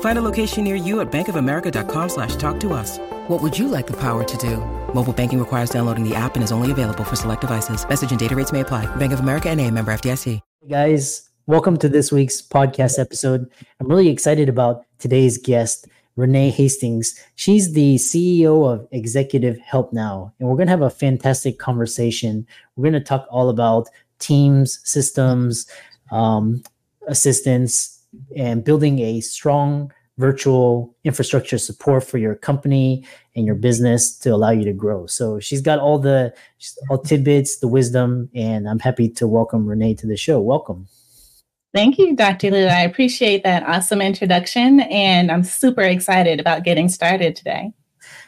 Find 0.00 0.18
a 0.18 0.22
location 0.22 0.64
near 0.64 0.74
you 0.74 0.98
at 1.00 1.12
bankofamerica.com 1.12 2.08
slash 2.08 2.34
talk 2.34 2.58
to 2.60 2.72
us. 2.72 2.98
What 3.28 3.40
would 3.40 3.56
you 3.56 3.68
like 3.68 3.86
the 3.86 4.00
power 4.00 4.24
to 4.24 4.36
do? 4.38 4.56
Mobile 4.92 5.12
banking 5.12 5.38
requires 5.38 5.70
downloading 5.70 6.02
the 6.02 6.16
app 6.16 6.34
and 6.34 6.42
is 6.42 6.50
only 6.50 6.72
available 6.72 7.04
for 7.04 7.14
select 7.14 7.42
devices. 7.42 7.88
Message 7.88 8.10
and 8.10 8.18
data 8.18 8.34
rates 8.34 8.50
may 8.50 8.60
apply. 8.60 8.86
Bank 8.96 9.12
of 9.12 9.20
America 9.20 9.48
and 9.48 9.60
a 9.60 9.70
member 9.70 9.92
FDIC. 9.92 10.40
Hey 10.62 10.68
guys, 10.68 11.28
welcome 11.46 11.76
to 11.76 11.88
this 11.88 12.10
week's 12.10 12.42
podcast 12.42 12.98
episode. 12.98 13.50
I'm 13.80 13.86
really 13.86 14.08
excited 14.08 14.48
about 14.48 14.84
today's 14.98 15.38
guest, 15.38 15.86
Renee 16.16 16.50
Hastings. 16.50 17.14
She's 17.36 17.74
the 17.74 17.94
CEO 17.96 18.68
of 18.72 18.88
Executive 18.90 19.58
Help 19.58 19.92
Now, 19.92 20.32
and 20.40 20.48
we're 20.48 20.56
going 20.56 20.66
to 20.66 20.72
have 20.72 20.82
a 20.82 20.90
fantastic 20.90 21.58
conversation. 21.58 22.46
We're 22.76 22.90
going 22.90 23.00
to 23.00 23.00
talk 23.00 23.26
all 23.30 23.50
about 23.50 23.88
teams, 24.18 24.80
systems, 24.84 25.70
um, 26.10 26.62
assistance, 27.06 27.97
and 28.36 28.64
building 28.64 28.98
a 29.00 29.20
strong 29.20 29.92
virtual 30.18 30.96
infrastructure 31.04 31.58
support 31.58 32.04
for 32.04 32.18
your 32.18 32.34
company 32.34 33.04
and 33.36 33.46
your 33.46 33.54
business 33.54 34.18
to 34.18 34.30
allow 34.30 34.50
you 34.50 34.64
to 34.64 34.72
grow. 34.72 35.06
So 35.06 35.38
she's 35.38 35.60
got 35.60 35.78
all 35.78 35.98
the 35.98 36.34
all 36.90 36.98
tidbits, 36.98 37.58
the 37.58 37.68
wisdom, 37.68 38.28
and 38.34 38.68
I'm 38.68 38.80
happy 38.80 39.08
to 39.10 39.28
welcome 39.28 39.66
Renee 39.66 39.94
to 39.94 40.06
the 40.06 40.16
show. 40.16 40.40
Welcome. 40.40 40.88
Thank 41.72 41.98
you, 41.98 42.16
Dr. 42.16 42.50
Lou. 42.50 42.66
I 42.66 42.80
appreciate 42.80 43.44
that 43.44 43.62
awesome 43.62 44.00
introduction, 44.00 44.80
and 44.80 45.30
I'm 45.30 45.44
super 45.44 45.82
excited 45.82 46.40
about 46.40 46.64
getting 46.64 46.88
started 46.88 47.36
today. 47.36 47.72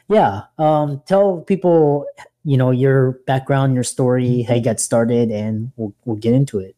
Yeah, 0.09 0.43
um, 0.59 1.03
tell 1.07 1.41
people, 1.41 2.07
you 2.45 2.57
know, 2.57 2.71
your 2.71 3.13
background, 3.27 3.75
your 3.75 3.85
story, 3.85 4.43
how 4.43 4.55
you 4.55 4.63
got 4.63 4.79
started, 4.79 5.31
and 5.31 5.73
we'll 5.77 5.95
we'll 6.05 6.17
get 6.17 6.35
into 6.35 6.59
it. 6.59 6.77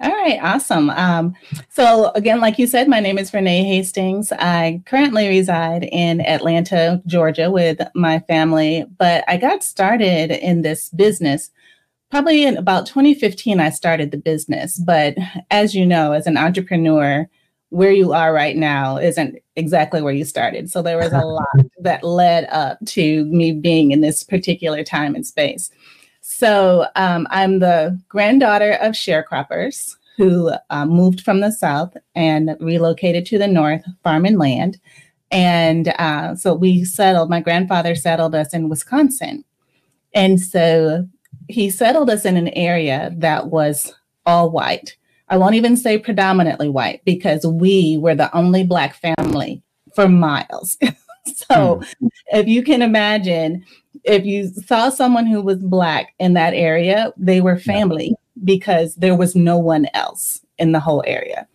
All 0.00 0.10
right, 0.10 0.38
awesome. 0.40 0.90
Um, 0.90 1.34
so, 1.70 2.12
again, 2.14 2.40
like 2.40 2.56
you 2.56 2.68
said, 2.68 2.86
my 2.86 3.00
name 3.00 3.18
is 3.18 3.34
Renee 3.34 3.64
Hastings. 3.64 4.30
I 4.30 4.80
currently 4.86 5.26
reside 5.26 5.82
in 5.90 6.20
Atlanta, 6.20 7.02
Georgia, 7.04 7.50
with 7.50 7.80
my 7.96 8.20
family, 8.20 8.84
but 8.96 9.24
I 9.26 9.36
got 9.38 9.64
started 9.64 10.30
in 10.30 10.62
this 10.62 10.88
business 10.90 11.50
probably 12.12 12.44
in 12.44 12.56
about 12.56 12.86
2015. 12.86 13.58
I 13.58 13.70
started 13.70 14.12
the 14.12 14.18
business, 14.18 14.78
but 14.78 15.16
as 15.50 15.74
you 15.74 15.84
know, 15.84 16.12
as 16.12 16.28
an 16.28 16.36
entrepreneur, 16.36 17.28
where 17.70 17.92
you 17.92 18.12
are 18.12 18.32
right 18.32 18.56
now 18.56 18.96
isn't 18.98 19.36
exactly 19.56 20.00
where 20.00 20.14
you 20.14 20.24
started. 20.24 20.70
So, 20.70 20.80
there 20.80 20.98
was 20.98 21.12
a 21.12 21.18
lot 21.26 21.66
that 21.80 22.04
led 22.04 22.46
up 22.50 22.78
to 22.86 23.24
me 23.24 23.50
being 23.50 23.90
in 23.90 24.00
this 24.00 24.22
particular 24.22 24.84
time 24.84 25.16
and 25.16 25.26
space. 25.26 25.70
So 26.30 26.86
um, 26.94 27.26
I'm 27.30 27.58
the 27.58 27.98
granddaughter 28.10 28.72
of 28.82 28.92
sharecroppers 28.92 29.96
who 30.18 30.52
uh, 30.68 30.84
moved 30.84 31.22
from 31.22 31.40
the 31.40 31.50
south 31.50 31.96
and 32.14 32.54
relocated 32.60 33.24
to 33.26 33.38
the 33.38 33.48
north, 33.48 33.82
farm 34.04 34.26
and 34.26 34.38
land. 34.38 34.78
And 35.30 35.88
uh, 35.98 36.34
so 36.34 36.52
we 36.52 36.84
settled, 36.84 37.30
my 37.30 37.40
grandfather 37.40 37.94
settled 37.94 38.34
us 38.34 38.52
in 38.52 38.68
Wisconsin. 38.68 39.42
And 40.14 40.38
so 40.38 41.08
he 41.48 41.70
settled 41.70 42.10
us 42.10 42.26
in 42.26 42.36
an 42.36 42.48
area 42.48 43.10
that 43.16 43.46
was 43.46 43.94
all 44.26 44.50
white. 44.50 44.98
I 45.30 45.38
won't 45.38 45.54
even 45.54 45.78
say 45.78 45.96
predominantly 45.96 46.68
white 46.68 47.02
because 47.06 47.46
we 47.46 47.96
were 47.96 48.14
the 48.14 48.34
only 48.36 48.64
Black 48.64 48.94
family 48.96 49.62
for 49.94 50.10
miles. 50.10 50.76
so 51.50 51.82
hmm. 52.00 52.06
if 52.28 52.46
you 52.46 52.62
can 52.62 52.82
imagine, 52.82 53.64
if 54.04 54.24
you 54.24 54.48
saw 54.48 54.88
someone 54.88 55.26
who 55.26 55.42
was 55.42 55.58
black 55.58 56.14
in 56.18 56.34
that 56.34 56.54
area, 56.54 57.12
they 57.16 57.40
were 57.40 57.58
family 57.58 58.08
yeah. 58.08 58.42
because 58.44 58.94
there 58.96 59.16
was 59.16 59.34
no 59.34 59.58
one 59.58 59.86
else 59.94 60.40
in 60.58 60.72
the 60.72 60.80
whole 60.80 61.04
area. 61.06 61.46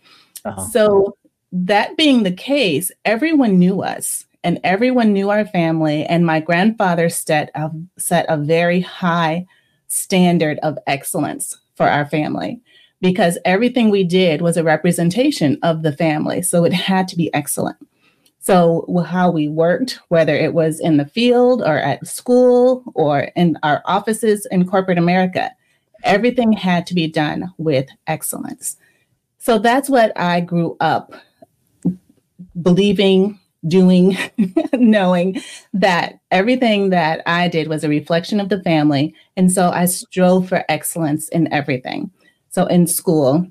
Uh-huh. 0.44 0.62
So 0.68 1.16
that 1.52 1.96
being 1.96 2.22
the 2.22 2.32
case, 2.32 2.90
everyone 3.04 3.58
knew 3.58 3.82
us 3.82 4.26
and 4.42 4.60
everyone 4.62 5.12
knew 5.12 5.30
our 5.30 5.46
family. 5.46 6.04
And 6.04 6.26
my 6.26 6.40
grandfather 6.40 7.08
set 7.08 7.50
a, 7.54 7.70
set 7.96 8.26
a 8.28 8.36
very 8.36 8.80
high 8.80 9.46
standard 9.88 10.58
of 10.62 10.78
excellence 10.86 11.56
for 11.76 11.88
our 11.88 12.06
family 12.06 12.60
because 13.00 13.38
everything 13.44 13.90
we 13.90 14.04
did 14.04 14.42
was 14.42 14.56
a 14.56 14.64
representation 14.64 15.58
of 15.62 15.82
the 15.82 15.92
family. 15.92 16.42
So 16.42 16.64
it 16.64 16.72
had 16.72 17.08
to 17.08 17.16
be 17.16 17.32
excellent. 17.34 17.76
So, 18.44 18.84
how 19.06 19.30
we 19.30 19.48
worked, 19.48 20.00
whether 20.08 20.36
it 20.36 20.52
was 20.52 20.78
in 20.78 20.98
the 20.98 21.06
field 21.06 21.62
or 21.62 21.78
at 21.78 22.06
school 22.06 22.84
or 22.94 23.30
in 23.34 23.56
our 23.62 23.80
offices 23.86 24.46
in 24.50 24.68
corporate 24.68 24.98
America, 24.98 25.50
everything 26.02 26.52
had 26.52 26.86
to 26.88 26.94
be 26.94 27.08
done 27.08 27.54
with 27.56 27.88
excellence. 28.06 28.76
So, 29.38 29.58
that's 29.58 29.88
what 29.88 30.12
I 30.14 30.40
grew 30.40 30.76
up 30.80 31.14
believing, 32.60 33.40
doing, 33.66 34.18
knowing 34.74 35.40
that 35.72 36.20
everything 36.30 36.90
that 36.90 37.22
I 37.24 37.48
did 37.48 37.68
was 37.68 37.82
a 37.82 37.88
reflection 37.88 38.40
of 38.40 38.50
the 38.50 38.62
family. 38.62 39.14
And 39.38 39.50
so 39.50 39.70
I 39.70 39.86
strove 39.86 40.50
for 40.50 40.66
excellence 40.68 41.30
in 41.30 41.50
everything. 41.50 42.10
So, 42.50 42.66
in 42.66 42.88
school, 42.88 43.48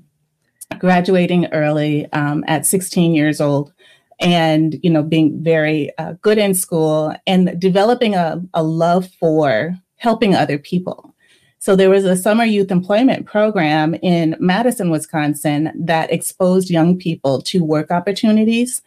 graduating 0.78 1.48
early 1.48 2.06
um, 2.14 2.44
at 2.48 2.68
16 2.68 3.16
years 3.16 3.42
old, 3.42 3.74
and 4.20 4.80
you 4.84 4.90
know 4.90 5.04
being 5.04 5.42
very 5.44 5.90
uh, 5.98 6.14
good 6.22 6.38
in 6.38 6.54
school 6.54 7.14
and 7.28 7.60
developing 7.60 8.16
a, 8.16 8.42
a 8.54 8.64
love 8.64 9.08
for 9.20 9.78
helping 9.98 10.36
other 10.36 10.58
people. 10.58 11.14
So 11.60 11.78
there 11.78 11.90
was 11.90 12.04
a 12.04 12.18
summer 12.18 12.44
youth 12.44 12.72
employment 12.72 13.26
program 13.26 13.96
in 14.02 14.36
madison 14.40 14.90
wisconsin 14.90 15.72
that 15.76 16.12
exposed 16.12 16.70
young 16.70 16.98
people 16.98 17.42
to 17.44 17.64
work 17.64 17.90
opportunities. 17.90 18.82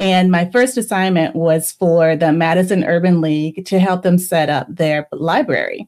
And 0.00 0.30
my 0.30 0.50
first 0.50 0.76
assignment 0.76 1.36
was 1.36 1.70
for 1.70 2.16
the 2.16 2.32
madison 2.32 2.82
urban 2.82 3.20
league 3.20 3.64
to 3.66 3.78
help 3.78 4.02
them 4.02 4.18
set 4.18 4.50
up 4.50 4.66
their 4.68 5.06
library. 5.12 5.86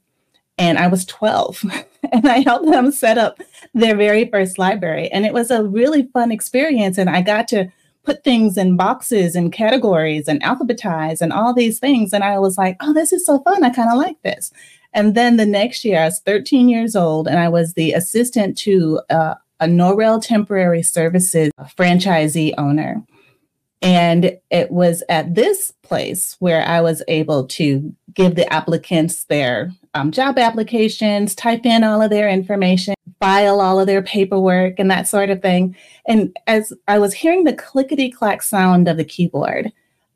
And 0.59 0.79
i 0.79 0.87
was 0.87 1.05
12 1.07 1.65
and 2.13 2.29
i 2.29 2.39
helped 2.39 2.71
them 2.71 2.93
set 2.93 3.19
up 3.19 3.41
their 3.75 3.97
very 3.97 4.31
first 4.31 4.59
library. 4.59 5.09
And 5.09 5.27
it 5.27 5.33
was 5.33 5.51
a 5.51 5.65
really 5.65 6.09
fun 6.13 6.31
experience 6.31 6.99
and 6.99 7.11
i 7.11 7.21
got 7.21 7.49
to 7.49 7.69
put 8.09 8.25
things 8.25 8.57
in 8.57 8.75
boxes 8.75 9.37
and 9.37 9.53
categories 9.53 10.29
and 10.29 10.43
alphabetize 10.43 11.21
and 11.21 11.31
all 11.31 11.53
these 11.53 11.79
things. 11.79 12.15
And 12.15 12.25
I 12.25 12.39
was 12.39 12.57
like, 12.57 12.79
oh, 12.81 12.95
this 12.95 13.13
is 13.13 13.27
so 13.27 13.41
fun. 13.41 13.63
I 13.63 13.69
kind 13.69 13.91
of 13.93 13.99
like 13.99 14.17
this. 14.23 14.51
And 14.95 15.15
then 15.15 15.37
the 15.37 15.45
next 15.45 15.85
year, 15.85 16.01
I 16.01 16.07
was 16.07 16.21
13 16.21 16.71
years 16.71 16.97
old 16.97 17.29
and 17.29 17.39
I 17.39 17.51
was 17.51 17.75
the 17.75 17.93
assistant 17.93 18.57
to 18.59 19.03
uh, 19.11 19.35
a 19.61 19.67
Norrell 19.67 20.23
Temporary 20.23 20.83
Services 20.83 21.51
franchisee 21.77 22.55
owner. 22.57 23.05
And 23.83 24.39
it 24.51 24.71
was 24.71 25.03
at 25.11 25.35
this 25.35 25.71
place 25.83 26.35
where 26.39 26.63
I 26.63 26.81
was 26.81 27.03
able 27.09 27.47
to 27.49 27.95
give 28.15 28.37
the 28.37 28.51
applicants 28.51 29.25
their 29.25 29.71
um, 29.93 30.13
job 30.13 30.39
applications, 30.39 31.35
type 31.35 31.67
in 31.67 31.85
all 31.85 32.01
of 32.01 32.09
their 32.09 32.31
information, 32.31 32.95
file 33.21 33.61
all 33.61 33.81
of 33.81 33.87
their 33.87 34.03
paperwork, 34.03 34.79
and 34.79 34.91
that 34.91 35.09
sort 35.09 35.31
of 35.31 35.43
thing. 35.43 35.77
And 36.07 36.37
as 36.47 36.73
I 36.87 36.99
was 36.99 37.15
hearing 37.15 37.45
the 37.45 37.53
clickety 37.53 38.11
clack 38.11 38.43
sound 38.43 38.89
of 38.89 38.97
the 38.97 39.05
keyboard, 39.05 39.73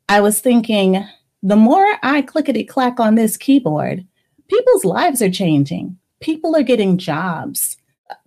I 0.09 0.21
was 0.21 0.39
thinking, 0.39 1.05
the 1.41 1.55
more 1.55 1.85
I 2.01 2.21
clickety 2.21 2.63
clack 2.63 2.99
on 2.99 3.15
this 3.15 3.35
keyboard, 3.35 4.05
people's 4.47 4.85
lives 4.85 5.21
are 5.21 5.31
changing. 5.31 5.97
People 6.21 6.55
are 6.55 6.63
getting 6.63 6.97
jobs. 6.97 7.77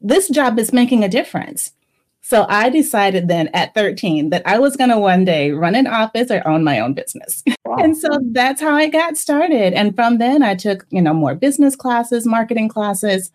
This 0.00 0.28
job 0.28 0.58
is 0.58 0.73
making 0.73 1.05
a 1.05 1.08
difference. 1.08 1.73
So 2.20 2.44
I 2.49 2.70
decided 2.70 3.28
then 3.28 3.49
at 3.55 3.73
13 3.75 4.31
that 4.31 4.43
I 4.44 4.58
was 4.58 4.76
going 4.76 4.90
to 4.90 4.99
one 4.99 5.25
day 5.25 5.52
run 5.52 5.76
an 5.76 5.87
office 5.87 6.28
or 6.28 6.46
own 6.46 6.64
my 6.64 6.81
own 6.81 6.93
business. 6.93 7.44
Wow. 7.64 7.76
and 7.76 7.96
so 7.96 8.08
that's 8.32 8.61
how 8.61 8.75
I 8.75 8.88
got 8.88 9.17
started. 9.17 9.73
And 9.73 9.94
from 9.94 10.19
then 10.19 10.43
I 10.43 10.56
took, 10.56 10.87
you 10.90 11.00
know, 11.00 11.14
more 11.14 11.37
business 11.37 11.76
classes, 11.76 12.26
marketing 12.26 12.69
classes, 12.69 13.31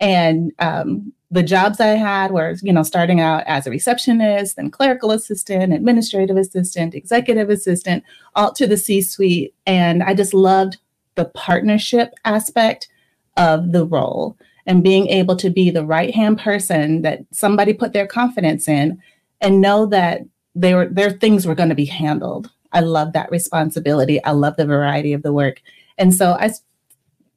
and 0.00 0.52
um, 0.58 1.12
the 1.30 1.42
jobs 1.42 1.80
I 1.80 1.88
had 1.88 2.30
were, 2.30 2.54
you 2.62 2.72
know, 2.72 2.82
starting 2.82 3.20
out 3.20 3.42
as 3.46 3.66
a 3.66 3.70
receptionist, 3.70 4.56
then 4.56 4.70
clerical 4.70 5.10
assistant, 5.10 5.72
administrative 5.72 6.36
assistant, 6.36 6.94
executive 6.94 7.50
assistant, 7.50 8.04
all 8.34 8.52
to 8.52 8.66
the 8.66 8.76
C-suite. 8.76 9.54
And 9.66 10.02
I 10.02 10.14
just 10.14 10.34
loved 10.34 10.78
the 11.16 11.24
partnership 11.26 12.12
aspect 12.24 12.88
of 13.36 13.72
the 13.72 13.84
role 13.84 14.36
and 14.66 14.82
being 14.82 15.08
able 15.08 15.36
to 15.36 15.50
be 15.50 15.70
the 15.70 15.84
right 15.84 16.14
hand 16.14 16.38
person 16.38 17.02
that 17.02 17.20
somebody 17.32 17.72
put 17.72 17.92
their 17.92 18.06
confidence 18.06 18.68
in 18.68 19.00
and 19.40 19.60
know 19.60 19.86
that 19.86 20.22
they 20.54 20.74
were, 20.74 20.86
their 20.86 21.10
things 21.10 21.46
were 21.46 21.54
going 21.54 21.68
to 21.68 21.74
be 21.74 21.84
handled. 21.84 22.50
I 22.72 22.80
love 22.80 23.12
that 23.12 23.30
responsibility. 23.30 24.22
I 24.24 24.32
love 24.32 24.56
the 24.56 24.66
variety 24.66 25.12
of 25.12 25.22
the 25.22 25.32
work. 25.32 25.60
And 25.98 26.14
so 26.14 26.32
I 26.32 26.50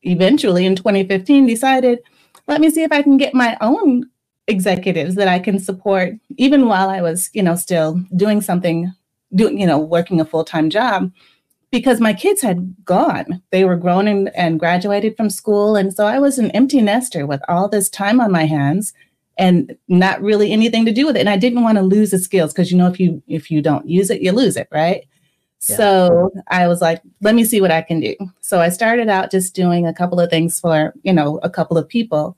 eventually 0.03 0.65
in 0.65 0.75
2015 0.75 1.45
decided, 1.45 1.99
let 2.49 2.61
me 2.61 2.69
see 2.69 2.83
if 2.83 2.91
I 2.91 3.01
can 3.01 3.17
get 3.17 3.33
my 3.33 3.55
own 3.61 4.09
executives 4.47 5.15
that 5.15 5.27
I 5.27 5.39
can 5.39 5.59
support 5.59 6.15
even 6.37 6.67
while 6.67 6.89
I 6.89 7.01
was, 7.01 7.29
you 7.33 7.43
know, 7.43 7.55
still 7.55 8.01
doing 8.15 8.41
something, 8.41 8.91
doing, 9.35 9.59
you 9.59 9.67
know, 9.67 9.77
working 9.77 10.19
a 10.19 10.25
full-time 10.25 10.71
job 10.71 11.11
because 11.71 12.01
my 12.01 12.13
kids 12.13 12.41
had 12.41 12.75
gone. 12.83 13.43
They 13.51 13.63
were 13.63 13.75
grown 13.75 14.07
and, 14.07 14.35
and 14.35 14.59
graduated 14.59 15.15
from 15.15 15.29
school. 15.29 15.75
And 15.75 15.93
so 15.93 16.07
I 16.07 16.17
was 16.17 16.39
an 16.39 16.49
empty 16.51 16.81
nester 16.81 17.27
with 17.27 17.41
all 17.47 17.69
this 17.69 17.89
time 17.89 18.19
on 18.19 18.31
my 18.31 18.45
hands 18.45 18.93
and 19.37 19.77
not 19.87 20.21
really 20.21 20.51
anything 20.51 20.83
to 20.85 20.91
do 20.91 21.05
with 21.05 21.15
it. 21.15 21.19
And 21.19 21.29
I 21.29 21.37
didn't 21.37 21.61
want 21.61 21.77
to 21.77 21.83
lose 21.83 22.09
the 22.09 22.17
skills 22.17 22.51
because 22.51 22.71
you 22.71 22.77
know 22.77 22.87
if 22.87 22.99
you 22.99 23.21
if 23.27 23.51
you 23.51 23.61
don't 23.61 23.87
use 23.87 24.09
it, 24.09 24.21
you 24.21 24.31
lose 24.31 24.57
it, 24.57 24.67
right? 24.71 25.07
Yeah. 25.67 25.75
So 25.75 26.31
I 26.47 26.67
was 26.67 26.81
like, 26.81 27.01
let 27.21 27.35
me 27.35 27.43
see 27.43 27.59
what 27.59 27.71
I 27.71 27.81
can 27.81 27.99
do. 27.99 28.15
So 28.39 28.61
I 28.61 28.69
started 28.69 29.09
out 29.09 29.31
just 29.31 29.53
doing 29.53 29.85
a 29.85 29.93
couple 29.93 30.19
of 30.19 30.29
things 30.29 30.59
for, 30.59 30.93
you 31.03 31.11
know, 31.11 31.39
a 31.43 31.49
couple 31.49 31.77
of 31.77 31.87
people. 31.87 32.37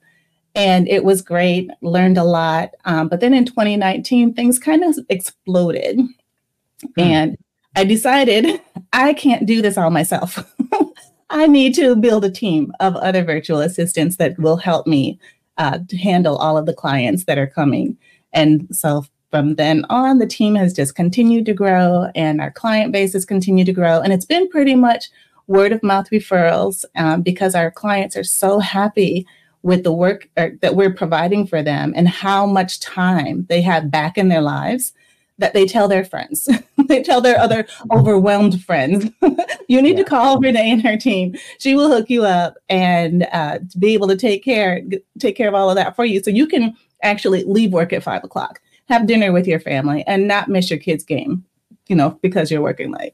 And 0.54 0.88
it 0.88 1.04
was 1.04 1.22
great, 1.22 1.70
learned 1.80 2.18
a 2.18 2.24
lot. 2.24 2.74
Um, 2.84 3.08
but 3.08 3.20
then 3.20 3.32
in 3.32 3.44
2019, 3.44 4.34
things 4.34 4.58
kind 4.58 4.84
of 4.84 4.98
exploded. 5.08 5.98
Mm. 5.98 7.02
And 7.02 7.36
I 7.76 7.84
decided 7.84 8.60
I 8.92 9.14
can't 9.14 9.46
do 9.46 9.62
this 9.62 9.78
all 9.78 9.90
myself. 9.90 10.38
I 11.30 11.46
need 11.46 11.74
to 11.76 11.96
build 11.96 12.24
a 12.24 12.30
team 12.30 12.72
of 12.80 12.94
other 12.96 13.24
virtual 13.24 13.60
assistants 13.60 14.16
that 14.16 14.38
will 14.38 14.58
help 14.58 14.86
me 14.86 15.18
uh, 15.56 15.78
to 15.88 15.96
handle 15.96 16.36
all 16.36 16.58
of 16.58 16.66
the 16.66 16.74
clients 16.74 17.24
that 17.24 17.38
are 17.38 17.46
coming. 17.46 17.96
And 18.32 18.68
so 18.70 19.06
from 19.32 19.54
then 19.54 19.86
on, 19.88 20.18
the 20.18 20.26
team 20.26 20.54
has 20.56 20.74
just 20.74 20.94
continued 20.94 21.46
to 21.46 21.54
grow 21.54 22.10
and 22.14 22.38
our 22.38 22.50
client 22.50 22.92
base 22.92 23.14
has 23.14 23.24
continued 23.24 23.64
to 23.64 23.72
grow. 23.72 24.00
And 24.00 24.12
it's 24.12 24.26
been 24.26 24.46
pretty 24.50 24.74
much 24.74 25.08
word 25.46 25.72
of 25.72 25.82
mouth 25.82 26.10
referrals 26.10 26.84
um, 26.96 27.22
because 27.22 27.54
our 27.54 27.70
clients 27.70 28.14
are 28.14 28.24
so 28.24 28.58
happy 28.58 29.26
with 29.62 29.84
the 29.84 29.92
work 29.92 30.28
uh, 30.36 30.48
that 30.60 30.76
we're 30.76 30.92
providing 30.92 31.46
for 31.46 31.62
them 31.62 31.94
and 31.96 32.08
how 32.08 32.44
much 32.44 32.78
time 32.78 33.46
they 33.48 33.62
have 33.62 33.90
back 33.90 34.18
in 34.18 34.28
their 34.28 34.42
lives 34.42 34.92
that 35.38 35.54
they 35.54 35.64
tell 35.64 35.88
their 35.88 36.04
friends. 36.04 36.46
they 36.88 37.02
tell 37.02 37.22
their 37.22 37.38
other 37.38 37.66
overwhelmed 37.90 38.62
friends, 38.62 39.10
you 39.68 39.80
need 39.80 39.96
yeah. 39.96 40.04
to 40.04 40.10
call 40.10 40.38
Renee 40.38 40.70
and 40.70 40.82
her 40.82 40.98
team. 40.98 41.36
She 41.58 41.74
will 41.74 41.88
hook 41.88 42.10
you 42.10 42.24
up 42.24 42.56
and 42.68 43.26
uh, 43.32 43.60
be 43.78 43.94
able 43.94 44.08
to 44.08 44.16
take 44.16 44.44
care 44.44 44.82
take 45.18 45.36
care 45.36 45.48
of 45.48 45.54
all 45.54 45.70
of 45.70 45.76
that 45.76 45.96
for 45.96 46.04
you, 46.04 46.22
so 46.22 46.30
you 46.30 46.46
can 46.46 46.76
actually 47.02 47.44
leave 47.44 47.72
work 47.72 47.94
at 47.94 48.02
five 48.02 48.22
o'clock, 48.24 48.60
have 48.88 49.06
dinner 49.06 49.32
with 49.32 49.46
your 49.46 49.60
family, 49.60 50.04
and 50.06 50.28
not 50.28 50.48
miss 50.48 50.70
your 50.70 50.78
kids' 50.78 51.04
game. 51.04 51.44
You 51.88 51.96
know, 51.96 52.18
because 52.22 52.50
you're 52.50 52.62
working 52.62 52.92
late. 52.92 53.12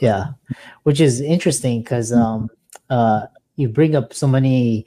Yeah, 0.00 0.32
which 0.82 1.00
is 1.00 1.20
interesting 1.20 1.82
because 1.82 2.12
um, 2.12 2.50
uh, 2.90 3.26
you 3.56 3.68
bring 3.68 3.94
up 3.94 4.12
so 4.12 4.26
many 4.26 4.86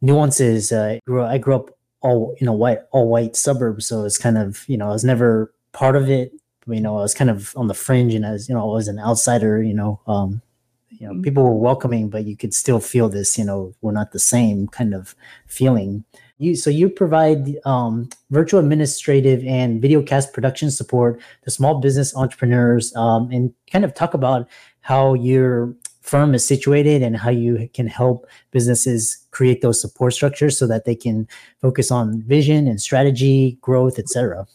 nuances. 0.00 0.72
Uh, 0.72 0.98
I 1.08 1.38
grew 1.38 1.54
up 1.54 1.70
all 2.02 2.34
in 2.38 2.48
a 2.48 2.52
white 2.52 2.80
all 2.92 3.08
white 3.08 3.36
suburbs, 3.36 3.86
so 3.86 4.04
it's 4.04 4.18
kind 4.18 4.38
of 4.38 4.64
you 4.68 4.76
know 4.76 4.88
I 4.88 4.92
was 4.92 5.04
never 5.04 5.52
part 5.72 5.96
of 5.96 6.10
it. 6.10 6.32
You 6.66 6.80
know, 6.80 6.98
I 6.98 7.02
was 7.02 7.14
kind 7.14 7.30
of 7.30 7.52
on 7.56 7.66
the 7.66 7.74
fringe, 7.74 8.14
and 8.14 8.24
as 8.24 8.48
you 8.48 8.54
know, 8.54 8.62
I 8.62 8.74
was 8.74 8.88
an 8.88 8.98
outsider. 8.98 9.62
You 9.62 9.74
know, 9.74 10.00
um, 10.06 10.42
you 10.90 11.06
know, 11.06 11.14
mm-hmm. 11.14 11.22
people 11.22 11.42
were 11.42 11.54
welcoming, 11.54 12.08
but 12.08 12.24
you 12.24 12.36
could 12.36 12.54
still 12.54 12.80
feel 12.80 13.08
this. 13.08 13.38
You 13.38 13.44
know, 13.44 13.74
we're 13.80 13.92
not 13.92 14.12
the 14.12 14.18
same 14.18 14.68
kind 14.68 14.94
of 14.94 15.14
feeling. 15.46 16.04
You 16.40 16.56
so 16.56 16.70
you 16.70 16.88
provide 16.88 17.58
um, 17.66 18.08
virtual 18.30 18.60
administrative 18.60 19.44
and 19.44 19.80
video 19.80 20.02
cast 20.02 20.32
production 20.32 20.70
support 20.70 21.20
to 21.44 21.50
small 21.50 21.80
business 21.80 22.16
entrepreneurs, 22.16 22.96
um, 22.96 23.30
and 23.30 23.52
kind 23.70 23.84
of 23.84 23.94
talk 23.94 24.14
about 24.14 24.48
how 24.80 25.12
your 25.12 25.74
firm 26.00 26.34
is 26.34 26.44
situated 26.44 27.02
and 27.02 27.18
how 27.18 27.28
you 27.28 27.68
can 27.74 27.86
help 27.86 28.26
businesses 28.52 29.18
create 29.32 29.60
those 29.60 29.78
support 29.80 30.14
structures 30.14 30.58
so 30.58 30.66
that 30.66 30.86
they 30.86 30.94
can 30.94 31.28
focus 31.60 31.90
on 31.90 32.22
vision 32.22 32.66
and 32.66 32.80
strategy, 32.80 33.58
growth, 33.60 33.98
etc. 33.98 34.46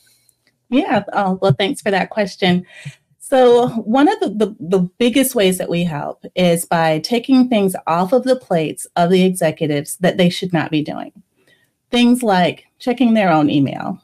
Yeah. 0.70 1.04
Oh, 1.14 1.38
well, 1.40 1.56
thanks 1.58 1.82
for 1.82 1.92
that 1.92 2.10
question. 2.10 2.66
So, 3.20 3.70
one 3.70 4.08
of 4.08 4.20
the, 4.20 4.30
the, 4.30 4.56
the, 4.60 4.80
biggest 5.00 5.34
ways 5.34 5.58
that 5.58 5.70
we 5.70 5.84
help 5.84 6.26
is 6.36 6.66
by 6.66 7.00
taking 7.00 7.48
things 7.48 7.76
off 7.88 8.14
of 8.14 8.24
the 8.24 8.36
plates 8.36 8.86
of 8.96 9.10
the 9.10 9.24
executives 9.24 9.98
that 9.98 10.18
they 10.18 10.30
should 10.30 10.54
not 10.54 10.70
be 10.70 10.84
doing. 10.84 11.12
Things 11.96 12.24
like 12.24 12.66
checking 12.80 13.14
their 13.14 13.32
own 13.32 13.50
email, 13.50 14.02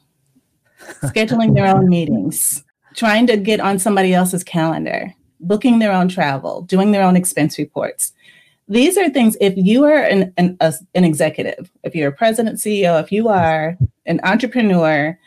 scheduling 1.04 1.54
their 1.54 1.68
own 1.68 1.90
meetings, 1.90 2.64
trying 2.96 3.28
to 3.28 3.38
get 3.38 3.60
on 3.60 3.80
somebody 3.80 4.14
else's 4.14 4.44
calendar, 4.44 5.14
booking 5.40 5.80
their 5.80 5.92
own 5.92 6.08
travel, 6.08 6.62
doing 6.62 6.92
their 6.92 7.04
own 7.04 7.16
expense 7.16 7.58
reports. 7.58 8.14
These 8.68 8.98
are 8.98 9.10
things, 9.10 9.36
if 9.42 9.54
you 9.58 9.84
are 9.84 10.04
an, 10.04 10.34
an, 10.38 10.56
a, 10.62 10.74
an 10.96 11.04
executive, 11.04 11.70
if 11.84 11.94
you're 11.94 12.10
a 12.10 12.14
president, 12.14 12.60
CEO, 12.60 13.02
if 13.04 13.12
you 13.12 13.28
are 13.28 13.78
an 14.06 14.22
entrepreneur, 14.24 15.20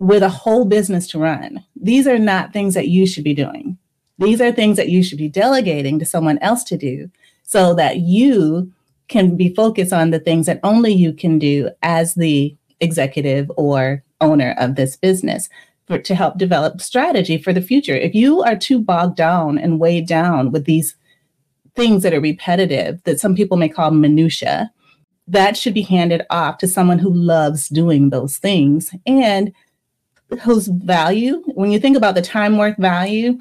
with 0.00 0.22
a 0.22 0.28
whole 0.28 0.64
business 0.64 1.06
to 1.08 1.18
run. 1.18 1.64
These 1.74 2.06
are 2.06 2.18
not 2.18 2.52
things 2.52 2.74
that 2.74 2.88
you 2.88 3.06
should 3.06 3.24
be 3.24 3.34
doing. 3.34 3.78
These 4.18 4.40
are 4.40 4.52
things 4.52 4.76
that 4.76 4.88
you 4.88 5.02
should 5.02 5.18
be 5.18 5.28
delegating 5.28 5.98
to 5.98 6.04
someone 6.04 6.38
else 6.38 6.64
to 6.64 6.76
do 6.76 7.10
so 7.42 7.74
that 7.74 7.98
you 7.98 8.72
can 9.08 9.36
be 9.36 9.54
focused 9.54 9.92
on 9.92 10.10
the 10.10 10.20
things 10.20 10.46
that 10.46 10.60
only 10.62 10.92
you 10.92 11.12
can 11.12 11.38
do 11.38 11.70
as 11.82 12.14
the 12.14 12.56
executive 12.80 13.50
or 13.56 14.02
owner 14.20 14.54
of 14.58 14.76
this 14.76 14.96
business 14.96 15.48
for, 15.86 15.98
to 15.98 16.14
help 16.14 16.38
develop 16.38 16.80
strategy 16.80 17.38
for 17.38 17.52
the 17.52 17.62
future. 17.62 17.96
If 17.96 18.14
you 18.14 18.42
are 18.42 18.56
too 18.56 18.80
bogged 18.80 19.16
down 19.16 19.58
and 19.58 19.80
weighed 19.80 20.06
down 20.06 20.52
with 20.52 20.64
these 20.64 20.94
things 21.74 22.02
that 22.02 22.12
are 22.12 22.20
repetitive, 22.20 23.02
that 23.04 23.20
some 23.20 23.34
people 23.34 23.56
may 23.56 23.68
call 23.68 23.90
minutia, 23.90 24.70
that 25.26 25.56
should 25.56 25.74
be 25.74 25.82
handed 25.82 26.22
off 26.30 26.58
to 26.58 26.68
someone 26.68 26.98
who 26.98 27.12
loves 27.12 27.68
doing 27.68 28.10
those 28.10 28.38
things 28.38 28.94
and 29.06 29.52
whose 30.42 30.68
value, 30.68 31.42
when 31.54 31.70
you 31.70 31.78
think 31.78 31.96
about 31.96 32.14
the 32.14 32.22
time 32.22 32.58
worth 32.58 32.76
value, 32.76 33.38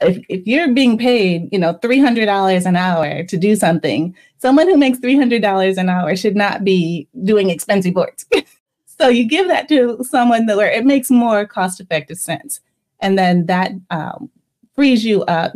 if, 0.00 0.24
if 0.28 0.46
you're 0.46 0.72
being 0.72 0.98
paid, 0.98 1.48
you 1.52 1.58
know, 1.58 1.74
$300 1.74 2.66
an 2.66 2.76
hour 2.76 3.24
to 3.24 3.36
do 3.36 3.56
something, 3.56 4.14
someone 4.38 4.68
who 4.68 4.76
makes 4.76 4.98
$300 4.98 5.76
an 5.78 5.88
hour 5.88 6.16
should 6.16 6.36
not 6.36 6.64
be 6.64 7.08
doing 7.24 7.50
expensive 7.50 7.94
work. 7.94 8.18
so 8.86 9.08
you 9.08 9.26
give 9.26 9.48
that 9.48 9.68
to 9.68 10.02
someone 10.04 10.46
that 10.46 10.56
where 10.56 10.70
it 10.70 10.84
makes 10.84 11.10
more 11.10 11.46
cost 11.46 11.80
effective 11.80 12.18
sense. 12.18 12.60
And 13.00 13.18
then 13.18 13.46
that 13.46 13.72
um, 13.90 14.30
frees 14.74 15.04
you 15.04 15.22
up 15.24 15.52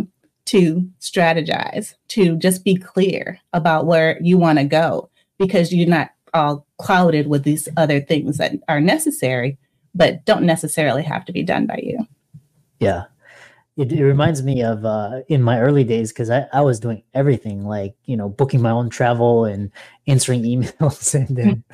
to 0.46 0.88
strategize, 1.00 1.94
to 2.08 2.36
just 2.36 2.64
be 2.64 2.74
clear 2.74 3.38
about 3.52 3.86
where 3.86 4.18
you 4.20 4.36
want 4.36 4.58
to 4.58 4.64
go 4.64 5.08
because 5.38 5.72
you're 5.72 5.88
not 5.88 6.10
all 6.34 6.66
clouded 6.78 7.28
with 7.28 7.44
these 7.44 7.68
other 7.76 8.00
things 8.00 8.38
that 8.38 8.52
are 8.68 8.80
necessary 8.80 9.58
but 9.94 10.24
don't 10.24 10.44
necessarily 10.44 11.02
have 11.02 11.24
to 11.24 11.32
be 11.32 11.42
done 11.42 11.66
by 11.66 11.80
you. 11.82 12.06
Yeah. 12.78 13.04
It, 13.80 13.92
it 13.92 14.04
reminds 14.04 14.42
me 14.42 14.62
of 14.62 14.84
uh, 14.84 15.22
in 15.28 15.42
my 15.42 15.58
early 15.58 15.84
days 15.84 16.12
because 16.12 16.28
I, 16.28 16.46
I 16.52 16.60
was 16.60 16.78
doing 16.78 17.02
everything 17.14 17.64
like 17.64 17.94
you 18.04 18.14
know 18.14 18.28
booking 18.28 18.60
my 18.60 18.70
own 18.70 18.90
travel 18.90 19.46
and 19.46 19.72
answering 20.06 20.42
emails 20.52 21.14
and 21.14 21.34
then 21.34 21.64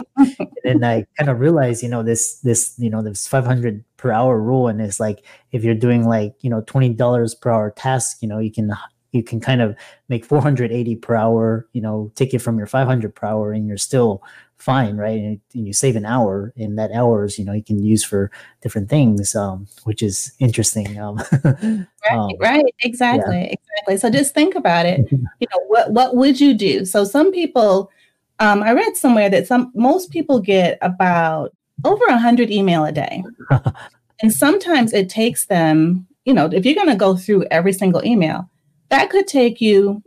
and 0.64 0.82
then 0.82 0.84
I 0.84 1.04
kind 1.18 1.28
of 1.28 1.40
realized 1.40 1.82
you 1.82 1.88
know 1.88 2.04
this 2.04 2.38
this 2.40 2.76
you 2.78 2.90
know 2.90 3.02
this 3.02 3.26
500 3.26 3.82
per 3.96 4.12
hour 4.12 4.40
rule 4.40 4.68
and 4.68 4.80
it's 4.80 5.00
like 5.00 5.24
if 5.50 5.64
you're 5.64 5.74
doing 5.74 6.06
like 6.06 6.36
you 6.42 6.50
know 6.50 6.62
$20 6.62 7.40
per 7.40 7.50
hour 7.50 7.72
task 7.72 8.18
you 8.20 8.28
know 8.28 8.38
you 8.38 8.52
can 8.52 8.70
you 9.10 9.24
can 9.24 9.40
kind 9.40 9.60
of 9.60 9.74
make 10.08 10.24
480 10.24 10.94
per 10.96 11.16
hour 11.16 11.66
you 11.72 11.80
know 11.80 12.12
take 12.14 12.32
it 12.34 12.38
from 12.38 12.56
your 12.56 12.68
500 12.68 13.16
per 13.16 13.26
hour 13.26 13.52
and 13.52 13.66
you're 13.66 13.76
still 13.76 14.22
fine, 14.58 14.96
right? 14.96 15.20
And, 15.20 15.40
you 15.52 15.72
save 15.72 15.96
an 15.96 16.04
hour, 16.04 16.52
and 16.56 16.78
that 16.78 16.92
hours, 16.92 17.38
you 17.38 17.44
know, 17.44 17.52
you 17.52 17.62
can 17.62 17.82
use 17.82 18.04
for 18.04 18.30
different 18.62 18.88
things, 18.88 19.34
um, 19.34 19.66
which 19.84 20.02
is 20.02 20.32
interesting. 20.38 20.98
Um, 20.98 21.16
right, 21.44 21.86
um, 22.12 22.30
right, 22.40 22.64
exactly, 22.80 23.38
yeah. 23.38 23.54
exactly. 23.54 23.96
So 23.98 24.10
just 24.10 24.34
think 24.34 24.54
about 24.54 24.86
it. 24.86 25.00
you 25.10 25.46
know, 25.52 25.62
what 25.68 25.92
what 25.92 26.16
would 26.16 26.40
you 26.40 26.54
do? 26.54 26.84
So 26.84 27.04
some 27.04 27.32
people, 27.32 27.90
um, 28.38 28.62
I 28.62 28.72
read 28.72 28.96
somewhere 28.96 29.30
that 29.30 29.46
some 29.46 29.72
most 29.74 30.10
people 30.10 30.40
get 30.40 30.78
about 30.82 31.54
over 31.84 32.04
a 32.06 32.12
100 32.12 32.50
email 32.50 32.84
a 32.84 32.92
day. 32.92 33.22
and 34.22 34.32
sometimes 34.32 34.92
it 34.92 35.08
takes 35.08 35.46
them, 35.46 36.06
you 36.24 36.32
know, 36.32 36.46
if 36.46 36.64
you're 36.64 36.74
going 36.74 36.88
to 36.88 36.96
go 36.96 37.16
through 37.16 37.44
every 37.50 37.72
single 37.72 38.04
email, 38.04 38.48
that 38.88 39.10
could 39.10 39.26
take 39.26 39.60
you 39.60 40.02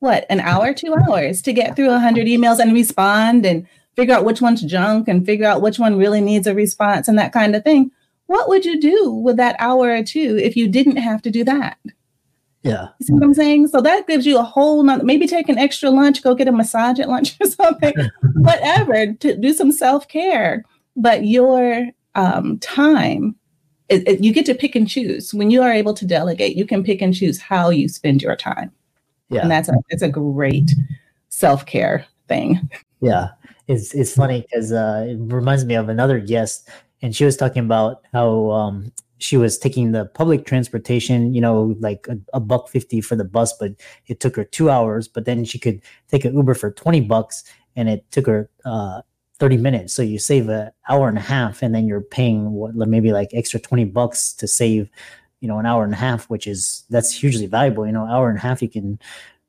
what, 0.00 0.24
an 0.30 0.40
hour, 0.40 0.72
2 0.72 0.94
hours 0.94 1.42
to 1.42 1.52
get 1.52 1.76
through 1.76 1.88
a 1.88 2.00
100 2.00 2.26
emails 2.26 2.58
and 2.58 2.72
respond 2.72 3.44
and 3.44 3.66
figure 4.00 4.14
out 4.14 4.24
which 4.24 4.40
one's 4.40 4.62
junk 4.62 5.08
and 5.08 5.26
figure 5.26 5.46
out 5.46 5.60
which 5.60 5.78
one 5.78 5.98
really 5.98 6.22
needs 6.22 6.46
a 6.46 6.54
response 6.54 7.06
and 7.06 7.18
that 7.18 7.34
kind 7.34 7.54
of 7.54 7.62
thing. 7.62 7.90
What 8.26 8.48
would 8.48 8.64
you 8.64 8.80
do 8.80 9.10
with 9.10 9.36
that 9.36 9.56
hour 9.58 9.90
or 9.90 10.02
two 10.02 10.38
if 10.42 10.56
you 10.56 10.68
didn't 10.68 10.96
have 10.96 11.20
to 11.22 11.30
do 11.30 11.44
that? 11.44 11.76
Yeah. 12.62 12.88
You 12.98 13.06
see 13.06 13.12
what 13.12 13.22
I'm 13.22 13.34
saying? 13.34 13.68
So 13.68 13.82
that 13.82 14.06
gives 14.06 14.24
you 14.24 14.38
a 14.38 14.42
whole 14.42 14.82
nother, 14.82 15.04
maybe 15.04 15.26
take 15.26 15.50
an 15.50 15.58
extra 15.58 15.90
lunch, 15.90 16.22
go 16.22 16.34
get 16.34 16.48
a 16.48 16.52
massage 16.52 16.98
at 16.98 17.10
lunch 17.10 17.36
or 17.42 17.46
something, 17.50 17.92
whatever, 18.36 19.12
to 19.12 19.36
do 19.36 19.52
some 19.52 19.70
self 19.70 20.08
care. 20.08 20.64
But 20.96 21.26
your 21.26 21.88
um, 22.14 22.58
time, 22.60 23.36
it, 23.90 24.08
it, 24.08 24.24
you 24.24 24.32
get 24.32 24.46
to 24.46 24.54
pick 24.54 24.74
and 24.74 24.88
choose. 24.88 25.34
When 25.34 25.50
you 25.50 25.60
are 25.60 25.72
able 25.72 25.92
to 25.92 26.06
delegate, 26.06 26.56
you 26.56 26.64
can 26.64 26.82
pick 26.82 27.02
and 27.02 27.14
choose 27.14 27.38
how 27.38 27.68
you 27.68 27.86
spend 27.86 28.22
your 28.22 28.36
time. 28.36 28.72
Yeah. 29.28 29.42
And 29.42 29.50
that's 29.50 29.68
a, 29.68 29.74
it's 29.90 30.02
a 30.02 30.08
great 30.08 30.70
self 31.28 31.66
care 31.66 32.06
thing. 32.28 32.70
Yeah. 33.02 33.28
It's, 33.70 33.94
it's 33.94 34.14
funny 34.14 34.40
because 34.40 34.72
uh, 34.72 35.06
it 35.08 35.16
reminds 35.20 35.64
me 35.64 35.76
of 35.76 35.88
another 35.88 36.18
guest, 36.18 36.68
and 37.02 37.14
she 37.14 37.24
was 37.24 37.36
talking 37.36 37.64
about 37.64 38.02
how 38.12 38.50
um, 38.50 38.92
she 39.18 39.36
was 39.36 39.58
taking 39.58 39.92
the 39.92 40.06
public 40.06 40.44
transportation, 40.44 41.32
you 41.32 41.40
know, 41.40 41.76
like 41.78 42.08
a, 42.08 42.18
a, 42.34 42.40
buck 42.40 42.68
fifty 42.68 43.00
for 43.00 43.14
the 43.14 43.24
bus, 43.24 43.52
but 43.52 43.70
it 44.08 44.18
took 44.18 44.34
her 44.34 44.42
two 44.42 44.70
hours. 44.70 45.06
But 45.06 45.24
then 45.24 45.44
she 45.44 45.60
could 45.60 45.82
take 46.08 46.24
an 46.24 46.34
Uber 46.34 46.54
for 46.54 46.72
twenty 46.72 47.00
bucks, 47.00 47.44
and 47.76 47.88
it 47.88 48.10
took 48.10 48.26
her 48.26 48.50
uh, 48.64 49.02
thirty 49.38 49.56
minutes. 49.56 49.94
So 49.94 50.02
you 50.02 50.18
save 50.18 50.48
an 50.48 50.72
hour 50.88 51.08
and 51.08 51.16
a 51.16 51.20
half, 51.22 51.62
and 51.62 51.72
then 51.72 51.86
you're 51.86 52.00
paying 52.00 52.50
what 52.50 52.74
maybe 52.74 53.12
like 53.12 53.28
extra 53.32 53.60
twenty 53.60 53.84
bucks 53.84 54.32
to 54.32 54.48
save, 54.48 54.90
you 55.38 55.46
know, 55.46 55.60
an 55.60 55.66
hour 55.66 55.84
and 55.84 55.92
a 55.92 55.96
half, 55.96 56.28
which 56.28 56.48
is 56.48 56.82
that's 56.90 57.14
hugely 57.14 57.46
valuable. 57.46 57.86
You 57.86 57.92
know, 57.92 58.04
hour 58.04 58.30
and 58.30 58.38
a 58.38 58.42
half 58.42 58.62
you 58.62 58.68
can 58.68 58.98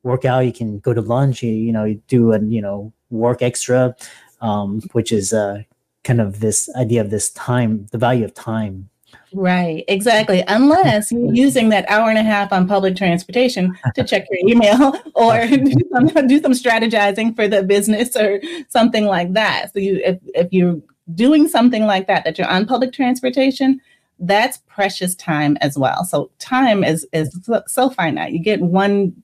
work 0.02 0.24
out, 0.24 0.40
you 0.40 0.52
can 0.52 0.78
go 0.78 0.92
to 0.92 1.00
lunch, 1.00 1.42
you, 1.42 1.52
you 1.52 1.72
know, 1.72 1.84
you 1.84 2.00
do 2.08 2.32
and 2.32 2.52
you 2.52 2.60
know 2.60 2.92
work 3.10 3.42
extra, 3.42 3.94
um, 4.40 4.80
which 4.92 5.12
is 5.12 5.32
uh, 5.32 5.62
kind 6.04 6.20
of 6.20 6.40
this 6.40 6.68
idea 6.76 7.00
of 7.00 7.10
this 7.10 7.30
time, 7.30 7.86
the 7.92 7.98
value 7.98 8.24
of 8.24 8.34
time 8.34 8.90
Right, 9.34 9.84
exactly. 9.88 10.44
Unless 10.48 11.12
you're 11.12 11.32
using 11.34 11.70
that 11.70 11.88
hour 11.88 12.08
and 12.08 12.18
a 12.18 12.22
half 12.22 12.52
on 12.52 12.68
public 12.68 12.96
transportation 12.96 13.76
to 13.94 14.04
check 14.06 14.26
your 14.30 14.48
email 14.48 14.94
or 15.14 15.46
do 15.46 15.72
some, 15.92 16.26
do 16.26 16.40
some 16.40 16.52
strategizing 16.52 17.34
for 17.34 17.48
the 17.48 17.62
business 17.62 18.16
or 18.16 18.40
something 18.68 19.06
like 19.06 19.32
that. 19.32 19.72
So 19.72 19.78
you 19.78 20.00
if, 20.04 20.18
if 20.34 20.52
you're 20.52 20.80
doing 21.14 21.48
something 21.48 21.84
like 21.84 22.06
that, 22.06 22.24
that 22.24 22.38
you're 22.38 22.48
on 22.48 22.66
public 22.66 22.92
transportation, 22.92 23.80
that's 24.18 24.58
precious 24.68 25.14
time 25.14 25.56
as 25.60 25.76
well. 25.76 26.04
So 26.04 26.30
time 26.38 26.84
is 26.84 27.06
is 27.12 27.36
so, 27.42 27.62
so 27.66 27.90
finite. 27.90 28.32
You 28.32 28.42
get 28.42 28.60
one 28.60 29.14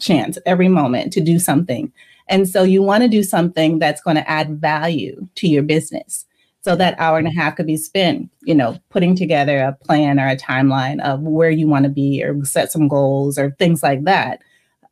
chance 0.00 0.38
every 0.46 0.68
moment 0.68 1.12
to 1.12 1.20
do 1.20 1.38
something. 1.38 1.92
And 2.28 2.48
so 2.48 2.62
you 2.62 2.82
want 2.82 3.02
to 3.02 3.08
do 3.08 3.22
something 3.22 3.78
that's 3.78 4.00
going 4.00 4.16
to 4.16 4.28
add 4.28 4.60
value 4.60 5.28
to 5.36 5.48
your 5.48 5.62
business. 5.62 6.24
So 6.62 6.74
that 6.76 6.98
hour 6.98 7.18
and 7.18 7.28
a 7.28 7.30
half 7.30 7.56
could 7.56 7.66
be 7.66 7.76
spent, 7.76 8.30
you 8.42 8.54
know, 8.54 8.78
putting 8.88 9.14
together 9.14 9.58
a 9.58 9.72
plan 9.84 10.18
or 10.18 10.26
a 10.26 10.36
timeline 10.36 10.98
of 11.02 11.20
where 11.20 11.50
you 11.50 11.68
want 11.68 11.84
to 11.84 11.90
be 11.90 12.24
or 12.24 12.42
set 12.44 12.72
some 12.72 12.88
goals 12.88 13.38
or 13.38 13.50
things 13.58 13.82
like 13.82 14.04
that. 14.04 14.40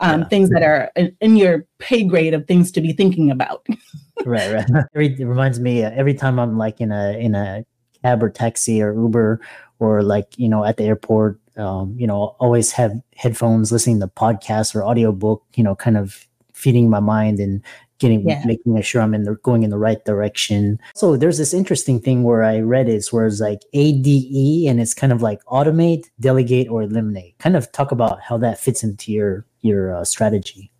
Um, 0.01 0.21
yeah. 0.21 0.29
Things 0.29 0.51
that 0.51 0.62
are 0.62 0.91
in 1.21 1.37
your 1.37 1.65
pay 1.79 2.05
grade 2.05 2.35
of 2.35 2.47
things 2.47 2.73
to 2.73 2.81
be 2.83 2.93
thinking 2.93 3.31
about. 3.31 3.65
right, 4.27 4.53
right. 4.53 4.67
Every, 4.95 5.15
it 5.19 5.25
reminds 5.25 5.61
me 5.61 5.85
uh, 5.85 5.93
every 5.95 6.12
time 6.12 6.39
I'm 6.39 6.59
like 6.59 6.81
in 6.81 6.93
a 6.93 7.12
in 7.12 7.35
a 7.35 7.65
cab 8.02 8.23
or 8.23 8.30
taxi 8.30 8.82
or 8.82 8.94
Uber 8.94 9.40
or 9.78 10.02
like 10.02 10.38
you 10.38 10.49
know 10.49 10.64
at 10.64 10.76
the 10.76 10.85
airport, 10.85 11.38
um, 11.56 11.94
you 11.99 12.06
know, 12.06 12.37
always 12.38 12.73
have 12.73 12.92
headphones, 13.16 13.73
listening 13.73 14.00
to 14.00 14.06
podcasts 14.06 14.75
or 14.75 14.85
audiobook, 14.85 15.42
you 15.54 15.64
know, 15.64 15.75
kind 15.75 15.97
of 15.97 16.26
feeding 16.52 16.88
my 16.88 17.00
mind 17.00 17.40
and 17.40 17.62
getting 17.99 18.28
yeah. 18.28 18.42
making 18.44 18.80
sure 18.82 19.00
I'm 19.00 19.14
in 19.14 19.25
the 19.25 19.37
going 19.37 19.62
in 19.62 19.71
the 19.71 19.78
right 19.78 20.04
direction. 20.04 20.78
So 20.94 21.16
there's 21.16 21.38
this 21.38 21.54
interesting 21.54 22.00
thing 22.00 22.25
where 22.25 22.42
I 22.42 22.59
read 22.61 22.88
is 22.88 23.12
where 23.12 23.26
it's 23.26 23.40
like 23.40 23.61
ADE 23.73 24.68
and 24.68 24.80
it's 24.80 24.94
kind 24.94 25.12
of 25.12 25.23
like 25.23 25.42
automate, 25.44 26.06
delegate, 26.21 26.68
or 26.68 26.82
eliminate. 26.82 27.38
Kind 27.38 27.56
of 27.56 27.71
talk 27.73 27.92
about 27.92 28.21
how 28.21 28.37
that 28.38 28.59
fits 28.59 28.82
into 28.82 29.12
your 29.12 29.47
your 29.61 29.94
uh, 29.97 30.04
strategy. 30.04 30.71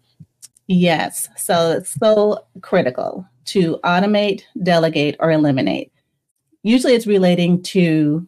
Yes, 0.69 1.29
so 1.37 1.73
it's 1.73 1.95
so 1.95 2.39
critical 2.61 3.27
to 3.47 3.79
automate, 3.85 4.43
delegate, 4.63 5.17
or 5.21 5.31
eliminate. 5.31 5.93
Usually, 6.63 6.95
it's 6.95 7.07
relating 7.07 7.63
to 7.65 8.27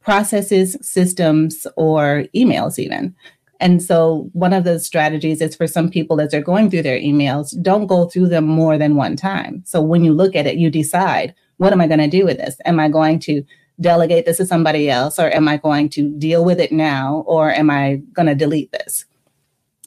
processes, 0.00 0.76
systems, 0.82 1.66
or 1.76 2.24
emails, 2.34 2.78
even. 2.78 3.14
And 3.62 3.80
so, 3.80 4.28
one 4.32 4.52
of 4.52 4.64
the 4.64 4.80
strategies 4.80 5.40
is 5.40 5.54
for 5.54 5.68
some 5.68 5.88
people 5.88 6.20
as 6.20 6.32
they're 6.32 6.42
going 6.42 6.68
through 6.68 6.82
their 6.82 6.98
emails, 6.98 7.54
don't 7.62 7.86
go 7.86 8.06
through 8.06 8.26
them 8.28 8.44
more 8.44 8.76
than 8.76 8.96
one 8.96 9.14
time. 9.14 9.62
So, 9.64 9.80
when 9.80 10.04
you 10.04 10.12
look 10.12 10.34
at 10.34 10.48
it, 10.48 10.56
you 10.56 10.68
decide, 10.68 11.32
what 11.58 11.72
am 11.72 11.80
I 11.80 11.86
going 11.86 12.00
to 12.00 12.08
do 12.08 12.24
with 12.24 12.38
this? 12.38 12.56
Am 12.64 12.80
I 12.80 12.88
going 12.88 13.20
to 13.20 13.44
delegate 13.80 14.26
this 14.26 14.38
to 14.38 14.46
somebody 14.46 14.90
else, 14.90 15.16
or 15.16 15.30
am 15.32 15.46
I 15.46 15.58
going 15.58 15.88
to 15.90 16.10
deal 16.18 16.44
with 16.44 16.58
it 16.58 16.72
now, 16.72 17.22
or 17.26 17.52
am 17.52 17.70
I 17.70 18.02
going 18.12 18.26
to 18.26 18.34
delete 18.34 18.72
this? 18.72 19.04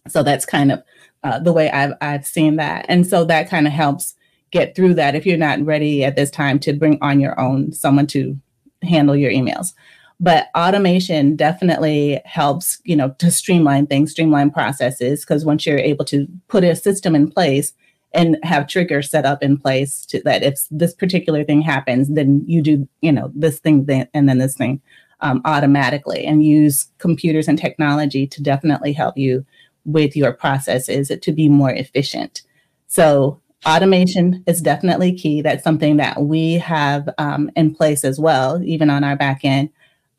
So, 0.08 0.24
that's 0.24 0.46
kind 0.46 0.72
of 0.72 0.82
uh, 1.26 1.40
the 1.40 1.52
way 1.52 1.70
I've, 1.70 1.94
I've 2.00 2.26
seen 2.26 2.56
that. 2.56 2.86
And 2.88 3.06
so, 3.06 3.26
that 3.26 3.50
kind 3.50 3.68
of 3.68 3.74
helps 3.74 4.16
get 4.56 4.74
through 4.74 4.94
that 4.94 5.16
if 5.16 5.26
you're 5.26 5.38
not 5.38 5.60
ready 5.66 6.06
at 6.06 6.16
this 6.16 6.32
time 6.32 6.58
to 6.58 6.72
bring 6.72 6.98
on 7.02 7.20
your 7.20 7.38
own 7.38 7.74
someone 7.74 8.08
to 8.08 8.40
handle 8.84 9.16
your 9.16 9.30
emails. 9.30 9.74
But 10.18 10.48
automation 10.56 11.36
definitely 11.36 12.22
helps 12.24 12.80
you 12.86 12.96
know 12.96 13.10
to 13.20 13.30
streamline 13.30 13.86
things 13.88 14.12
streamline 14.12 14.52
processes 14.52 15.26
because 15.26 15.44
once 15.44 15.66
you're 15.66 15.78
able 15.78 16.06
to 16.06 16.26
put 16.48 16.64
a 16.64 16.74
system 16.74 17.16
in 17.16 17.30
place 17.30 17.74
and 18.14 18.38
have 18.44 18.68
triggers 18.68 19.12
set 19.12 19.26
up 19.26 19.44
in 19.44 19.58
place 19.58 20.06
to 20.06 20.22
that 20.24 20.42
if 20.42 20.66
this 20.72 20.94
particular 20.94 21.44
thing 21.44 21.62
happens 21.62 22.08
then 22.08 22.42
you 22.48 22.62
do 22.62 22.88
you 23.02 23.12
know 23.12 23.30
this 23.36 23.60
thing 23.60 23.84
then, 23.86 24.08
and 24.14 24.30
then 24.30 24.38
this 24.38 24.56
thing 24.56 24.82
um, 25.20 25.42
automatically 25.44 26.26
and 26.26 26.46
use 26.46 26.88
computers 26.98 27.50
and 27.50 27.58
technology 27.58 28.26
to 28.26 28.42
definitely 28.42 28.94
help 28.94 29.18
you 29.18 29.46
with 29.84 30.16
your 30.16 30.32
processes 30.32 31.12
to 31.22 31.32
be 31.32 31.48
more 31.50 31.72
efficient. 31.72 32.42
So 32.88 33.42
automation 33.68 34.44
is 34.48 34.62
definitely 34.62 35.14
key 35.14 35.42
that's 35.42 35.64
something 35.64 35.98
that 35.98 36.22
we 36.22 36.54
have 36.54 37.10
um, 37.18 37.50
in 37.56 37.74
place 37.74 38.04
as 38.04 38.20
well 38.20 38.62
even 38.64 38.90
on 38.90 39.04
our 39.04 39.16
back 39.16 39.42
end 39.44 39.70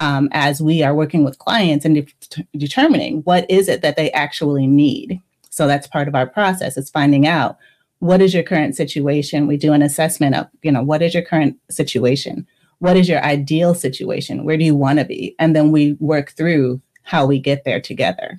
um, 0.01 0.29
as 0.33 0.61
we 0.61 0.83
are 0.83 0.95
working 0.95 1.25
with 1.25 1.39
clients 1.39 1.85
and 1.85 1.95
de- 1.95 2.47
determining 2.57 3.23
what 3.23 3.51
is 3.51 3.69
it 3.69 3.83
that 3.83 3.97
they 3.97 4.11
actually 4.13 4.67
need. 4.67 5.21
So 5.51 5.67
that's 5.67 5.87
part 5.87 6.09
of 6.09 6.15
our 6.15 6.27
process 6.27 6.77
is 6.77 6.91
finding 6.91 7.27
out 7.27 7.57
what 8.01 8.21
is 8.21 8.35
your 8.35 8.43
current 8.43 8.77
situation. 8.77 9.47
We 9.47 9.57
do 9.57 9.73
an 9.73 9.83
assessment 9.83 10.35
of, 10.35 10.49
you 10.63 10.71
know, 10.71 10.83
what 10.83 11.03
is 11.03 11.15
your 11.15 11.23
current 11.23 11.57
situation? 11.71 12.47
What 12.79 12.97
is 12.97 13.09
your 13.09 13.23
ideal 13.25 13.75
situation? 13.75 14.45
Where 14.45 14.59
do 14.59 14.65
you 14.65 14.75
want 14.75 14.99
to 14.99 15.05
be? 15.07 15.35
And 15.39 15.57
then 15.57 15.73
we 15.73 15.93
work 15.95 16.33
through 16.33 16.83
how 17.05 17.25
we 17.25 17.39
get 17.39 17.65
there 17.65 17.81
together. 17.81 18.39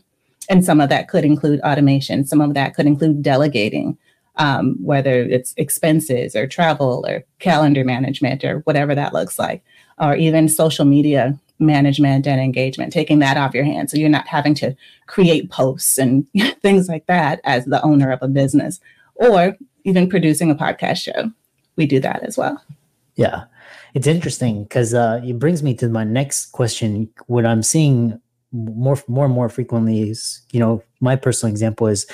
And 0.49 0.63
some 0.63 0.79
of 0.79 0.89
that 0.89 1.07
could 1.07 1.25
include 1.25 1.59
automation. 1.61 2.23
Some 2.25 2.39
of 2.39 2.53
that 2.53 2.75
could 2.75 2.85
include 2.85 3.23
delegating, 3.23 3.97
um, 4.37 4.77
whether 4.81 5.21
it's 5.23 5.53
expenses 5.57 6.35
or 6.35 6.47
travel 6.47 7.05
or 7.07 7.23
calendar 7.39 7.83
management 7.83 8.43
or 8.43 8.59
whatever 8.59 8.95
that 8.95 9.13
looks 9.13 9.37
like, 9.37 9.63
or 9.99 10.15
even 10.15 10.47
social 10.47 10.85
media 10.85 11.37
management 11.59 12.27
and 12.27 12.39
engagement, 12.39 12.93
taking 12.93 13.19
that 13.19 13.37
off 13.37 13.53
your 13.53 13.63
hands. 13.63 13.91
So 13.91 13.97
you're 13.97 14.09
not 14.09 14.27
having 14.27 14.53
to 14.55 14.75
create 15.07 15.49
posts 15.49 15.97
and 15.97 16.25
things 16.61 16.87
like 16.87 17.07
that 17.07 17.41
as 17.43 17.65
the 17.65 17.81
owner 17.83 18.11
of 18.11 18.19
a 18.21 18.27
business 18.27 18.79
or 19.15 19.57
even 19.83 20.09
producing 20.09 20.51
a 20.51 20.55
podcast 20.55 20.97
show. 20.97 21.31
We 21.75 21.85
do 21.85 21.99
that 22.01 22.23
as 22.23 22.37
well. 22.37 22.61
Yeah. 23.15 23.45
It's 23.93 24.07
interesting 24.07 24.63
because 24.63 24.93
uh, 24.93 25.21
it 25.25 25.39
brings 25.39 25.63
me 25.63 25.73
to 25.75 25.89
my 25.89 26.03
next 26.03 26.47
question. 26.51 27.09
What 27.25 27.45
I'm 27.45 27.63
seeing 27.63 28.19
more, 28.51 28.97
more 29.07 29.25
and 29.25 29.33
more 29.33 29.49
frequently 29.49 30.09
is, 30.09 30.41
you 30.51 30.59
know, 30.59 30.83
my 30.99 31.15
personal 31.15 31.51
example 31.51 31.87
is, 31.87 32.05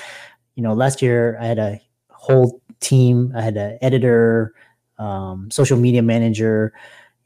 you 0.54 0.62
know, 0.62 0.72
last 0.72 1.02
year 1.02 1.36
I 1.40 1.46
had 1.46 1.58
a 1.58 1.80
whole 2.24 2.60
team. 2.80 3.32
I 3.36 3.42
had 3.42 3.56
an 3.56 3.78
editor, 3.82 4.54
um, 4.98 5.50
social 5.50 5.78
media 5.78 6.02
manager, 6.02 6.72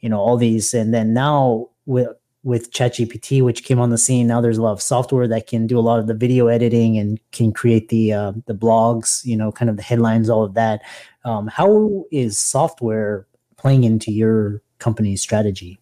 you 0.00 0.08
know, 0.08 0.18
all 0.18 0.36
these, 0.36 0.74
and 0.74 0.92
then 0.92 1.14
now 1.14 1.68
with 1.86 2.08
with 2.44 2.72
ChatGPT, 2.72 3.42
which 3.42 3.64
came 3.64 3.80
on 3.80 3.90
the 3.90 3.98
scene. 3.98 4.26
Now 4.26 4.40
there's 4.40 4.58
a 4.58 4.62
lot 4.62 4.72
of 4.72 4.80
software 4.80 5.28
that 5.28 5.46
can 5.46 5.66
do 5.66 5.78
a 5.78 5.80
lot 5.80 5.98
of 5.98 6.06
the 6.06 6.14
video 6.14 6.46
editing 6.46 6.96
and 6.96 7.20
can 7.32 7.52
create 7.52 7.88
the 7.88 8.12
uh, 8.12 8.32
the 8.46 8.54
blogs, 8.54 9.24
you 9.24 9.36
know, 9.36 9.52
kind 9.52 9.70
of 9.70 9.76
the 9.76 9.82
headlines, 9.82 10.30
all 10.30 10.44
of 10.44 10.54
that. 10.54 10.82
Um, 11.24 11.46
how 11.48 12.04
is 12.10 12.38
software 12.38 13.26
playing 13.56 13.84
into 13.84 14.12
your 14.12 14.62
company's 14.78 15.20
strategy? 15.20 15.78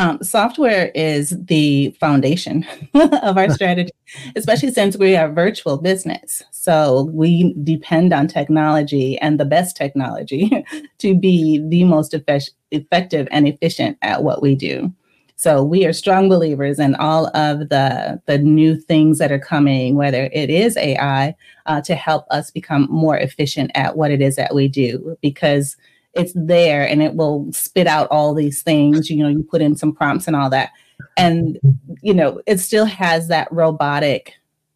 Um, 0.00 0.22
software 0.22 0.90
is 0.94 1.36
the 1.44 1.90
foundation 2.00 2.66
of 2.94 3.36
our 3.36 3.50
strategy, 3.50 3.92
especially 4.34 4.72
since 4.72 4.96
we 4.96 5.14
are 5.14 5.30
virtual 5.30 5.76
business. 5.76 6.42
So 6.52 7.10
we 7.12 7.54
depend 7.62 8.14
on 8.14 8.26
technology 8.26 9.18
and 9.18 9.38
the 9.38 9.44
best 9.44 9.76
technology 9.76 10.64
to 11.00 11.14
be 11.14 11.62
the 11.68 11.84
most 11.84 12.14
effect- 12.14 12.52
effective 12.70 13.28
and 13.30 13.46
efficient 13.46 13.98
at 14.00 14.22
what 14.22 14.40
we 14.40 14.54
do. 14.54 14.90
So 15.36 15.62
we 15.62 15.84
are 15.84 15.92
strong 15.92 16.30
believers 16.30 16.78
in 16.78 16.94
all 16.94 17.26
of 17.36 17.68
the, 17.68 18.22
the 18.24 18.38
new 18.38 18.80
things 18.80 19.18
that 19.18 19.30
are 19.30 19.38
coming, 19.38 19.96
whether 19.96 20.30
it 20.32 20.48
is 20.48 20.78
AI, 20.78 21.34
uh, 21.66 21.82
to 21.82 21.94
help 21.94 22.24
us 22.30 22.50
become 22.50 22.88
more 22.90 23.18
efficient 23.18 23.70
at 23.74 23.98
what 23.98 24.10
it 24.10 24.22
is 24.22 24.36
that 24.36 24.54
we 24.54 24.66
do, 24.66 25.18
because 25.20 25.76
it's 26.14 26.32
there 26.34 26.86
and 26.86 27.02
it 27.02 27.14
will 27.14 27.52
spit 27.52 27.86
out 27.86 28.08
all 28.10 28.34
these 28.34 28.62
things. 28.62 29.10
You 29.10 29.22
know, 29.22 29.28
you 29.28 29.42
put 29.42 29.62
in 29.62 29.76
some 29.76 29.94
prompts 29.94 30.26
and 30.26 30.36
all 30.36 30.50
that. 30.50 30.70
And, 31.16 31.58
you 32.02 32.12
know, 32.12 32.40
it 32.46 32.58
still 32.58 32.84
has 32.84 33.28
that 33.28 33.50
robotic 33.52 34.34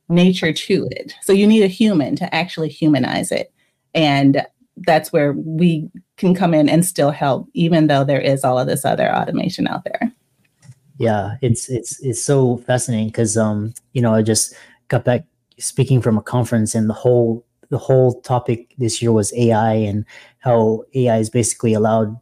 nature 0.08 0.52
to 0.52 0.88
it. 0.90 1.14
So 1.22 1.32
you 1.32 1.46
need 1.46 1.62
a 1.62 1.68
human 1.68 2.16
to 2.16 2.34
actually 2.34 2.68
humanize 2.68 3.32
it. 3.32 3.52
And 3.94 4.46
that's 4.78 5.12
where 5.12 5.32
we 5.32 5.90
can 6.16 6.34
come 6.34 6.54
in 6.54 6.68
and 6.68 6.84
still 6.84 7.10
help, 7.10 7.48
even 7.54 7.86
though 7.86 8.04
there 8.04 8.20
is 8.20 8.44
all 8.44 8.58
of 8.58 8.66
this 8.66 8.84
other 8.84 9.14
automation 9.14 9.66
out 9.66 9.84
there. 9.84 10.12
Yeah, 10.98 11.36
it's 11.42 11.68
it's 11.68 12.00
it's 12.04 12.22
so 12.22 12.58
fascinating 12.58 13.08
because 13.08 13.36
um 13.36 13.74
you 13.94 14.02
know 14.02 14.14
I 14.14 14.22
just 14.22 14.54
got 14.88 15.04
back 15.04 15.24
speaking 15.58 16.00
from 16.00 16.16
a 16.16 16.22
conference 16.22 16.74
and 16.74 16.88
the 16.88 16.94
whole 16.94 17.44
the 17.70 17.78
whole 17.78 18.20
topic 18.20 18.72
this 18.78 19.02
year 19.02 19.10
was 19.10 19.32
AI 19.36 19.72
and 19.74 20.04
how 20.44 20.84
AI 20.94 21.18
is 21.18 21.30
basically 21.30 21.72
allowed 21.72 22.20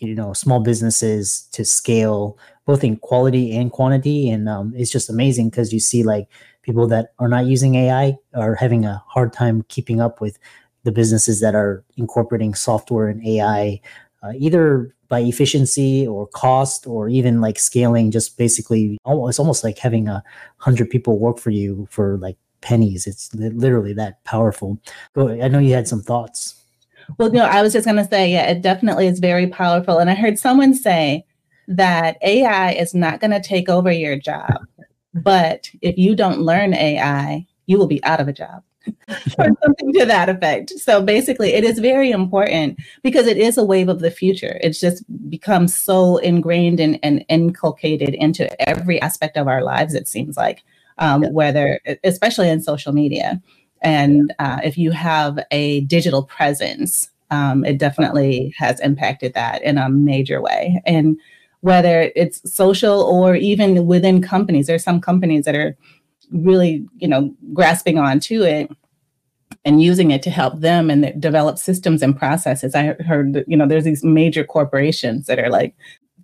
you 0.00 0.14
know 0.14 0.32
small 0.32 0.60
businesses 0.60 1.48
to 1.52 1.64
scale 1.64 2.38
both 2.66 2.84
in 2.84 2.96
quality 2.98 3.56
and 3.56 3.72
quantity. 3.72 4.28
And 4.28 4.48
um, 4.48 4.74
it's 4.76 4.90
just 4.90 5.08
amazing 5.08 5.48
because 5.48 5.72
you 5.72 5.80
see 5.80 6.02
like 6.02 6.28
people 6.62 6.86
that 6.88 7.14
are 7.18 7.28
not 7.28 7.46
using 7.46 7.76
AI 7.76 8.16
are 8.34 8.54
having 8.54 8.84
a 8.84 9.02
hard 9.08 9.32
time 9.32 9.64
keeping 9.68 10.00
up 10.00 10.20
with 10.20 10.38
the 10.84 10.92
businesses 10.92 11.40
that 11.40 11.54
are 11.54 11.82
incorporating 11.96 12.54
software 12.54 13.08
and 13.08 13.26
AI 13.26 13.80
uh, 14.22 14.32
either 14.36 14.94
by 15.08 15.20
efficiency 15.20 16.06
or 16.06 16.26
cost 16.26 16.86
or 16.86 17.08
even 17.08 17.40
like 17.40 17.58
scaling 17.58 18.10
just 18.10 18.36
basically 18.36 18.98
it's 19.06 19.38
almost 19.38 19.64
like 19.64 19.78
having 19.78 20.08
a 20.08 20.22
hundred 20.58 20.90
people 20.90 21.18
work 21.18 21.38
for 21.38 21.50
you 21.50 21.88
for 21.90 22.18
like 22.18 22.36
pennies. 22.60 23.06
It's 23.06 23.32
literally 23.34 23.94
that 23.94 24.22
powerful. 24.24 24.78
Go 25.14 25.30
i 25.40 25.48
know 25.48 25.58
you 25.58 25.72
had 25.72 25.88
some 25.88 26.02
thoughts 26.02 26.57
well 27.16 27.30
no 27.30 27.44
i 27.44 27.62
was 27.62 27.72
just 27.72 27.86
going 27.86 27.96
to 27.96 28.08
say 28.08 28.30
yeah 28.30 28.50
it 28.50 28.62
definitely 28.62 29.06
is 29.06 29.18
very 29.18 29.46
powerful 29.46 29.98
and 29.98 30.10
i 30.10 30.14
heard 30.14 30.38
someone 30.38 30.74
say 30.74 31.24
that 31.66 32.16
ai 32.22 32.72
is 32.72 32.94
not 32.94 33.20
going 33.20 33.30
to 33.30 33.40
take 33.40 33.68
over 33.68 33.90
your 33.90 34.18
job 34.18 34.66
but 35.14 35.70
if 35.80 35.96
you 35.96 36.14
don't 36.14 36.40
learn 36.40 36.74
ai 36.74 37.46
you 37.66 37.78
will 37.78 37.86
be 37.86 38.02
out 38.04 38.20
of 38.20 38.28
a 38.28 38.32
job 38.32 38.62
or 39.38 39.48
something 39.62 39.92
to 39.92 40.06
that 40.06 40.28
effect. 40.28 40.70
So 40.70 41.02
basically, 41.02 41.52
it 41.52 41.64
is 41.64 41.78
very 41.78 42.10
important 42.10 42.78
because 43.02 43.26
it 43.26 43.36
is 43.36 43.58
a 43.58 43.64
wave 43.64 43.88
of 43.88 44.00
the 44.00 44.10
future. 44.10 44.58
It's 44.62 44.80
just 44.80 45.04
become 45.28 45.68
so 45.68 46.18
ingrained 46.18 46.80
and, 46.80 46.98
and 47.02 47.24
inculcated 47.28 48.14
into 48.14 48.68
every 48.68 49.00
aspect 49.00 49.36
of 49.36 49.48
our 49.48 49.62
lives, 49.62 49.94
it 49.94 50.08
seems 50.08 50.36
like, 50.36 50.62
um, 50.98 51.22
yeah. 51.22 51.30
whether, 51.30 51.80
especially 52.04 52.48
in 52.48 52.60
social 52.60 52.92
media. 52.92 53.40
And 53.82 54.34
uh, 54.38 54.60
if 54.64 54.76
you 54.76 54.90
have 54.90 55.38
a 55.50 55.82
digital 55.82 56.22
presence, 56.22 57.10
um, 57.30 57.64
it 57.64 57.78
definitely 57.78 58.54
has 58.56 58.80
impacted 58.80 59.34
that 59.34 59.62
in 59.62 59.78
a 59.78 59.88
major 59.88 60.40
way. 60.40 60.80
And 60.86 61.18
whether 61.60 62.12
it's 62.14 62.40
social 62.52 63.02
or 63.02 63.34
even 63.34 63.86
within 63.86 64.22
companies, 64.22 64.66
there's 64.66 64.84
some 64.84 65.00
companies 65.00 65.44
that 65.44 65.54
are 65.54 65.76
really, 66.30 66.86
you 66.96 67.08
know, 67.08 67.34
grasping 67.52 67.98
on 67.98 68.20
to 68.20 68.42
it 68.42 68.70
and 69.64 69.82
using 69.82 70.10
it 70.10 70.22
to 70.22 70.30
help 70.30 70.60
them 70.60 70.90
and 70.90 71.20
develop 71.20 71.58
systems 71.58 72.02
and 72.02 72.16
processes. 72.16 72.74
I 72.74 72.94
heard 72.94 73.44
you 73.46 73.56
know, 73.56 73.66
there's 73.66 73.84
these 73.84 74.04
major 74.04 74.44
corporations 74.44 75.26
that 75.26 75.38
are 75.38 75.50
like 75.50 75.74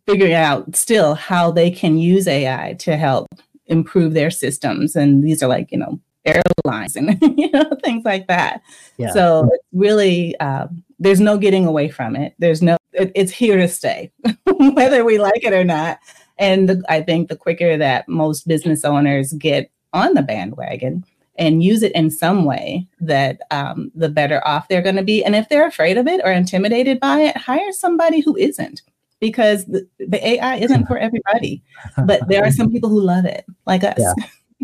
figuring 0.07 0.35
out 0.35 0.77
still 0.77 1.15
how 1.15 1.51
they 1.51 1.71
can 1.71 1.99
use 1.99 2.29
AI 2.29 2.75
to 2.81 2.97
help 2.97 3.27
improve 3.67 4.15
their 4.15 4.31
systems. 4.31 4.95
And 4.95 5.25
these 5.25 5.43
are 5.43 5.49
like, 5.49 5.73
you 5.73 5.79
know, 5.79 6.01
airlines 6.25 6.97
and 6.97 7.19
you 7.39 7.51
know 7.51 7.71
things 7.83 8.05
like 8.05 8.27
that. 8.29 8.63
Yeah. 8.97 9.13
So 9.13 9.51
really, 9.73 10.39
uh, 10.41 10.69
there's 10.99 11.21
no 11.21 11.39
getting 11.39 11.67
away 11.67 11.89
from 11.89 12.17
it. 12.17 12.35
There's 12.39 12.63
no, 12.63 12.77
it, 12.93 13.13
it's 13.15 13.33
here 13.33 13.57
to 13.57 13.69
stay, 13.69 14.13
whether 14.47 15.05
we 15.05 15.19
like 15.19 15.45
it 15.45 15.53
or 15.53 15.65
not. 15.65 15.99
And 16.39 16.69
the, 16.69 16.83
I 16.89 17.03
think 17.03 17.29
the 17.29 17.37
quicker 17.37 17.77
that 17.77 18.09
most 18.09 18.49
business 18.49 18.85
owners 18.85 19.33
get 19.35 19.71
on 19.93 20.15
the 20.15 20.23
bandwagon, 20.23 21.05
and 21.37 21.63
use 21.63 21.83
it 21.83 21.93
in 21.93 22.11
some 22.11 22.45
way 22.45 22.87
that 23.01 23.41
um, 23.51 23.91
the 23.95 24.09
better 24.09 24.47
off 24.47 24.69
they're 24.69 24.83
going 24.83 24.97
to 24.97 25.03
be. 25.03 25.25
And 25.25 25.35
if 25.35 25.49
they're 25.49 25.67
afraid 25.67 25.99
of 25.99 26.07
it 26.07 26.21
or 26.25 26.31
intimidated 26.31 27.01
by 27.01 27.21
it, 27.21 27.37
hire 27.37 27.73
somebody 27.73 28.21
who 28.21 28.37
isn't 28.37 28.83
because 29.21 29.65
the, 29.67 29.87
the 29.99 30.27
AI 30.27 30.57
isn't 30.57 30.87
for 30.87 30.99
everybody. 30.99 31.63
But 32.05 32.29
there 32.29 32.45
are 32.45 32.53
some 32.53 32.71
people 32.71 32.89
who 32.89 33.01
love 33.01 33.25
it, 33.25 33.45
like 33.67 33.85
us. 33.85 33.99
Yeah, 33.99 34.13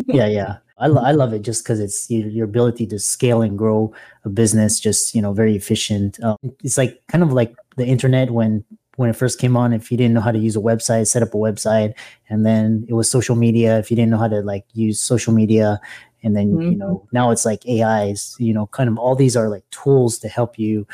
yeah. 0.07 0.27
yeah. 0.27 0.57
I, 0.81 0.87
lo- 0.87 1.03
I 1.03 1.13
love 1.13 1.33
it 1.33 1.43
just 1.43 1.63
because 1.63 1.79
it's 1.79 2.11
your, 2.11 2.29
your, 2.29 2.45
ability 2.45 2.87
to 2.89 2.99
scale 2.99 3.43
and 3.43 3.57
grow 3.57 3.93
a 4.25 4.29
business, 4.29 4.81
just 4.81 5.15
you 5.15 5.23
know, 5.23 5.33
very 5.33 5.55
efficient. 5.55 6.19
Uh, 6.23 6.37
it's 6.65 6.79
like 6.79 7.01
kind 7.07 7.23
of 7.23 7.33
like 7.33 7.55
the 7.77 7.87
internet 7.87 8.31
when 8.31 8.65
when 8.97 9.09
it 9.09 9.17
first 9.17 9.39
came 9.39 9.57
on 9.57 9.73
if 9.73 9.91
you 9.91 9.97
didn't 9.97 10.13
know 10.13 10.21
how 10.21 10.31
to 10.31 10.39
use 10.39 10.57
a 10.57 10.61
website 10.61 11.07
set 11.07 11.23
up 11.23 11.33
a 11.33 11.39
website 11.39 11.95
and 12.29 12.45
then 12.45 12.85
it 12.87 12.93
was 12.93 13.11
social 13.11 13.35
media 13.35 13.79
if 13.79 13.91
you 13.91 13.97
didn't 13.97 14.11
know 14.11 14.19
how 14.19 14.29
to 14.29 14.43
like 14.43 14.67
use 14.75 15.01
social 15.01 15.33
media 15.33 15.81
and 16.23 16.37
then 16.37 16.53
mm-hmm. 16.53 16.73
you 16.73 16.77
know 16.77 17.09
now 17.11 17.31
it's 17.31 17.47
like 17.47 17.63
ais 17.67 18.37
you 18.39 18.53
know 18.53 18.67
kind 18.67 18.91
of 18.91 18.99
all 18.99 19.17
these 19.17 19.37
are 19.37 19.49
like 19.49 19.65
tools 19.71 20.19
to 20.19 20.29
help 20.29 20.59
you 20.59 20.87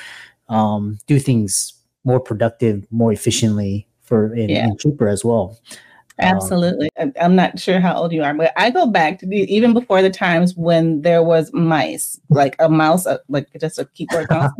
um, 0.49 1.01
do 1.09 1.19
things 1.19 1.75
more 2.05 2.21
productive 2.21 2.87
more 2.93 3.13
efficiently 3.13 3.89
for 4.03 4.27
and, 4.35 4.51
yeah. 4.51 4.65
and 4.65 4.79
cheaper 4.79 5.09
as 5.09 5.25
well 5.25 5.59
um, 5.59 5.86
absolutely 6.19 6.89
um, 6.99 7.13
i'm 7.21 7.37
not 7.37 7.59
sure 7.59 7.79
how 7.81 7.95
old 7.95 8.13
you 8.13 8.23
are 8.23 8.35
but 8.35 8.53
i 8.57 8.71
go 8.71 8.87
back 8.87 9.19
to 9.19 9.27
the, 9.27 9.37
even 9.53 9.73
before 9.73 10.01
the 10.03 10.11
times 10.11 10.55
when 10.57 11.03
there 11.03 11.23
was 11.23 11.53
mice 11.53 12.21
like 12.31 12.57
a 12.59 12.69
mouse 12.69 13.07
uh, 13.07 13.19
like 13.29 13.49
just 13.61 13.79
a 13.79 13.85
keyboard 13.87 14.29
mouse 14.31 14.51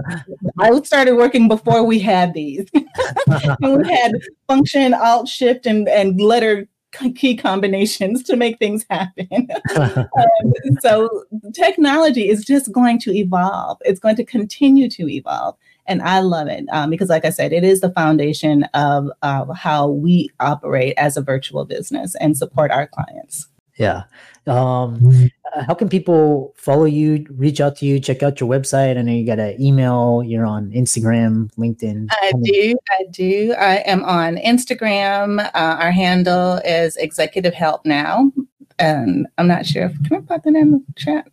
i 0.58 0.80
started 0.82 1.14
working 1.14 1.48
before 1.48 1.84
we 1.84 1.98
had 1.98 2.34
these 2.34 2.66
and 3.62 3.78
we 3.78 3.88
had 3.92 4.12
function 4.48 4.94
alt 4.94 5.28
shift 5.28 5.66
and 5.66 5.88
and 5.88 6.20
letter 6.20 6.68
key 7.14 7.36
combinations 7.36 8.22
to 8.24 8.36
make 8.36 8.58
things 8.58 8.84
happen. 8.88 9.48
um, 9.76 10.52
so 10.80 11.24
technology 11.54 12.28
is 12.28 12.44
just 12.44 12.72
going 12.72 12.98
to 13.00 13.14
evolve. 13.14 13.78
It's 13.84 14.00
going 14.00 14.16
to 14.16 14.24
continue 14.24 14.88
to 14.90 15.08
evolve. 15.08 15.56
And 15.88 16.02
I 16.02 16.20
love 16.20 16.48
it 16.48 16.64
um, 16.72 16.90
because, 16.90 17.08
like 17.08 17.24
I 17.24 17.30
said, 17.30 17.52
it 17.52 17.64
is 17.64 17.80
the 17.80 17.90
foundation 17.90 18.64
of 18.74 19.10
uh, 19.22 19.52
how 19.52 19.88
we 19.88 20.30
operate 20.40 20.94
as 20.96 21.16
a 21.16 21.22
virtual 21.22 21.64
business 21.64 22.14
and 22.16 22.36
support 22.36 22.70
our 22.70 22.86
clients. 22.86 23.48
Yeah. 23.78 24.04
Um, 24.46 24.98
mm-hmm. 25.00 25.26
uh, 25.54 25.64
how 25.64 25.74
can 25.74 25.88
people 25.88 26.54
follow 26.56 26.84
you, 26.84 27.26
reach 27.30 27.60
out 27.60 27.76
to 27.76 27.86
you, 27.86 28.00
check 28.00 28.22
out 28.22 28.40
your 28.40 28.48
website? 28.48 28.96
I 28.96 29.02
know 29.02 29.12
you 29.12 29.26
got 29.26 29.38
an 29.38 29.60
email, 29.60 30.22
you're 30.24 30.46
on 30.46 30.70
Instagram, 30.70 31.52
LinkedIn. 31.56 32.06
I 32.10 32.32
do. 32.42 32.76
I 32.90 33.04
do. 33.10 33.54
I 33.58 33.74
am 33.78 34.02
on 34.04 34.36
Instagram. 34.36 35.44
Uh, 35.46 35.76
our 35.78 35.90
handle 35.90 36.54
is 36.64 36.96
Executive 36.96 37.54
Help 37.54 37.84
Now. 37.84 38.32
And 38.78 39.26
I'm 39.36 39.48
not 39.48 39.66
sure 39.66 39.86
if, 39.86 40.02
can 40.04 40.18
I 40.18 40.20
put 40.20 40.44
that 40.44 40.54
in 40.54 40.70
the 40.70 40.84
chat? 40.96 41.28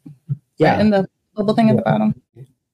Yeah. 0.58 0.72
Right 0.72 0.82
in 0.82 0.90
the 0.90 1.08
little 1.36 1.56
thing 1.56 1.70
at 1.70 1.78
the 1.78 1.82
bottom. 1.82 2.22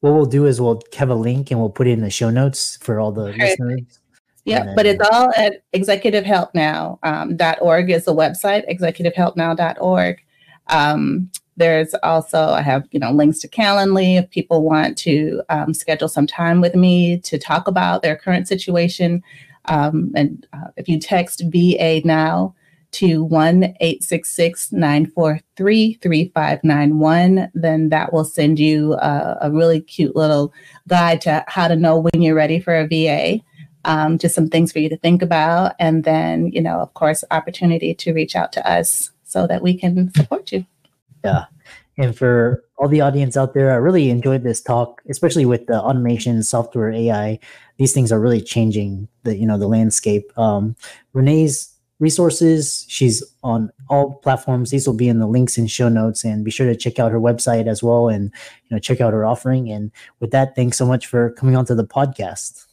What 0.01 0.13
we'll 0.13 0.25
do 0.25 0.45
is 0.45 0.62
we'll 0.62 0.81
have 0.97 1.09
a 1.09 1.15
link 1.15 1.51
and 1.51 1.59
we'll 1.59 1.69
put 1.69 1.88
it 1.88 1.91
in 1.91 2.01
the 2.01 2.09
show 2.09 2.29
notes 2.29 2.77
for 2.77 2.99
all 2.99 3.12
the 3.12 3.31
right. 3.31 3.38
listeners. 3.38 3.99
Yeah, 4.45 4.73
but 4.75 4.85
it's 4.85 5.05
all 5.12 5.31
at 5.35 5.62
executivehelpnow.org 5.73 7.03
um, 7.03 7.89
is 7.89 8.05
the 8.05 8.15
website, 8.15 8.67
executivehelpnow.org. 8.69 10.21
Um, 10.67 11.29
there's 11.57 11.93
also, 12.03 12.39
I 12.39 12.62
have, 12.62 12.88
you 12.91 12.99
know, 12.99 13.12
links 13.12 13.39
to 13.39 13.47
Calendly 13.49 14.17
if 14.17 14.29
people 14.29 14.63
want 14.63 14.97
to 14.99 15.43
um, 15.49 15.73
schedule 15.73 16.07
some 16.07 16.25
time 16.25 16.62
with 16.62 16.73
me 16.73 17.19
to 17.19 17.38
talk 17.38 17.67
about 17.67 18.01
their 18.01 18.15
current 18.15 18.47
situation. 18.47 19.21
Um, 19.65 20.12
and 20.15 20.47
uh, 20.53 20.69
if 20.77 20.88
you 20.88 20.99
text 20.99 21.43
VA 21.47 22.01
now 22.05 22.55
to 22.91 23.23
1 23.23 23.63
866 23.80 24.71
943 24.71 25.99
3591, 26.02 27.52
then 27.54 27.89
that 27.89 28.12
will 28.12 28.25
send 28.25 28.60
you 28.60 28.93
a, 28.93 29.38
a 29.41 29.52
really 29.52 29.82
cute 29.82 30.15
little 30.15 30.54
guide 30.88 31.21
to 31.21 31.43
how 31.47 31.67
to 31.67 31.75
know 31.75 31.99
when 31.99 32.21
you're 32.21 32.36
ready 32.36 32.60
for 32.60 32.75
a 32.75 32.88
VA 32.88 33.41
um, 33.86 34.17
just 34.17 34.36
some 34.36 34.49
things 34.49 34.71
for 34.71 34.80
you 34.80 34.89
to 34.89 34.97
think 34.97 35.21
about. 35.21 35.73
And 35.80 36.04
then, 36.04 36.47
you 36.47 36.62
know, 36.62 36.80
of 36.80 36.93
course, 36.93 37.23
opportunity 37.32 37.93
to 37.95 38.13
reach 38.13 38.36
out 38.36 38.52
to 38.54 38.69
us 38.69 39.12
so 39.23 39.47
that 39.47 39.62
we 39.62 39.78
can 39.78 40.13
support 40.13 40.52
you. 40.52 40.65
Yeah. 41.23 41.45
And 41.97 42.17
for 42.17 42.63
all 42.78 42.88
the 42.88 43.02
audience 43.02 43.36
out 43.36 43.54
there, 43.54 43.71
I 43.71 43.75
really 43.75 44.10
enjoyed 44.10 44.43
this 44.43 44.62
talk, 44.62 45.02
especially 45.10 45.45
with 45.45 45.67
the 45.67 45.82
automation, 45.82 46.41
software, 46.43 46.91
AI. 46.91 47.39
These 47.78 47.93
things 47.93 48.12
are 48.12 48.19
really 48.19 48.41
changing 48.41 49.10
the 49.23 49.36
you 49.36 49.45
know 49.45 49.58
the 49.58 49.67
landscape. 49.67 50.32
Um, 50.38 50.78
Renee's 51.12 51.73
resources, 51.99 52.85
she's 52.88 53.23
on 53.43 53.71
all 53.89 54.15
platforms. 54.15 54.71
These 54.71 54.88
will 54.88 54.95
be 54.95 55.09
in 55.09 55.19
the 55.19 55.27
links 55.27 55.57
and 55.57 55.69
show 55.69 55.89
notes, 55.89 56.23
and 56.23 56.43
be 56.43 56.51
sure 56.51 56.67
to 56.67 56.75
check 56.75 56.99
out 56.99 57.12
her 57.12 57.19
website 57.19 57.67
as 57.67 57.83
well, 57.83 58.09
and 58.09 58.31
you 58.63 58.75
know 58.75 58.79
check 58.79 59.01
out 59.01 59.13
her 59.13 59.25
offering. 59.25 59.69
And 59.69 59.91
with 60.19 60.31
that, 60.31 60.55
thanks 60.55 60.77
so 60.77 60.85
much 60.85 61.07
for 61.07 61.31
coming 61.31 61.55
onto 61.55 61.75
the 61.75 61.85
podcast. 61.85 62.65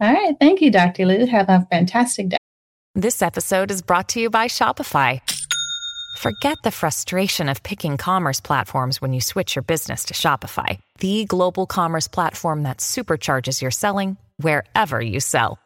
All 0.00 0.12
right, 0.12 0.34
thank 0.40 0.60
you, 0.60 0.70
Dr. 0.70 1.06
Liu. 1.06 1.26
Have 1.26 1.48
a 1.48 1.66
fantastic 1.70 2.30
day. 2.30 2.38
This 2.94 3.22
episode 3.22 3.70
is 3.70 3.82
brought 3.82 4.08
to 4.10 4.20
you 4.20 4.30
by 4.30 4.48
Shopify. 4.48 5.20
Forget 6.18 6.58
the 6.62 6.70
frustration 6.70 7.48
of 7.48 7.62
picking 7.62 7.96
commerce 7.96 8.40
platforms 8.40 9.00
when 9.00 9.12
you 9.12 9.20
switch 9.20 9.56
your 9.56 9.62
business 9.62 10.04
to 10.04 10.14
Shopify, 10.14 10.78
the 10.98 11.24
global 11.24 11.66
commerce 11.66 12.06
platform 12.08 12.64
that 12.64 12.78
supercharges 12.78 13.62
your 13.62 13.70
selling 13.70 14.16
wherever 14.36 15.00
you 15.00 15.20
sell. 15.20 15.61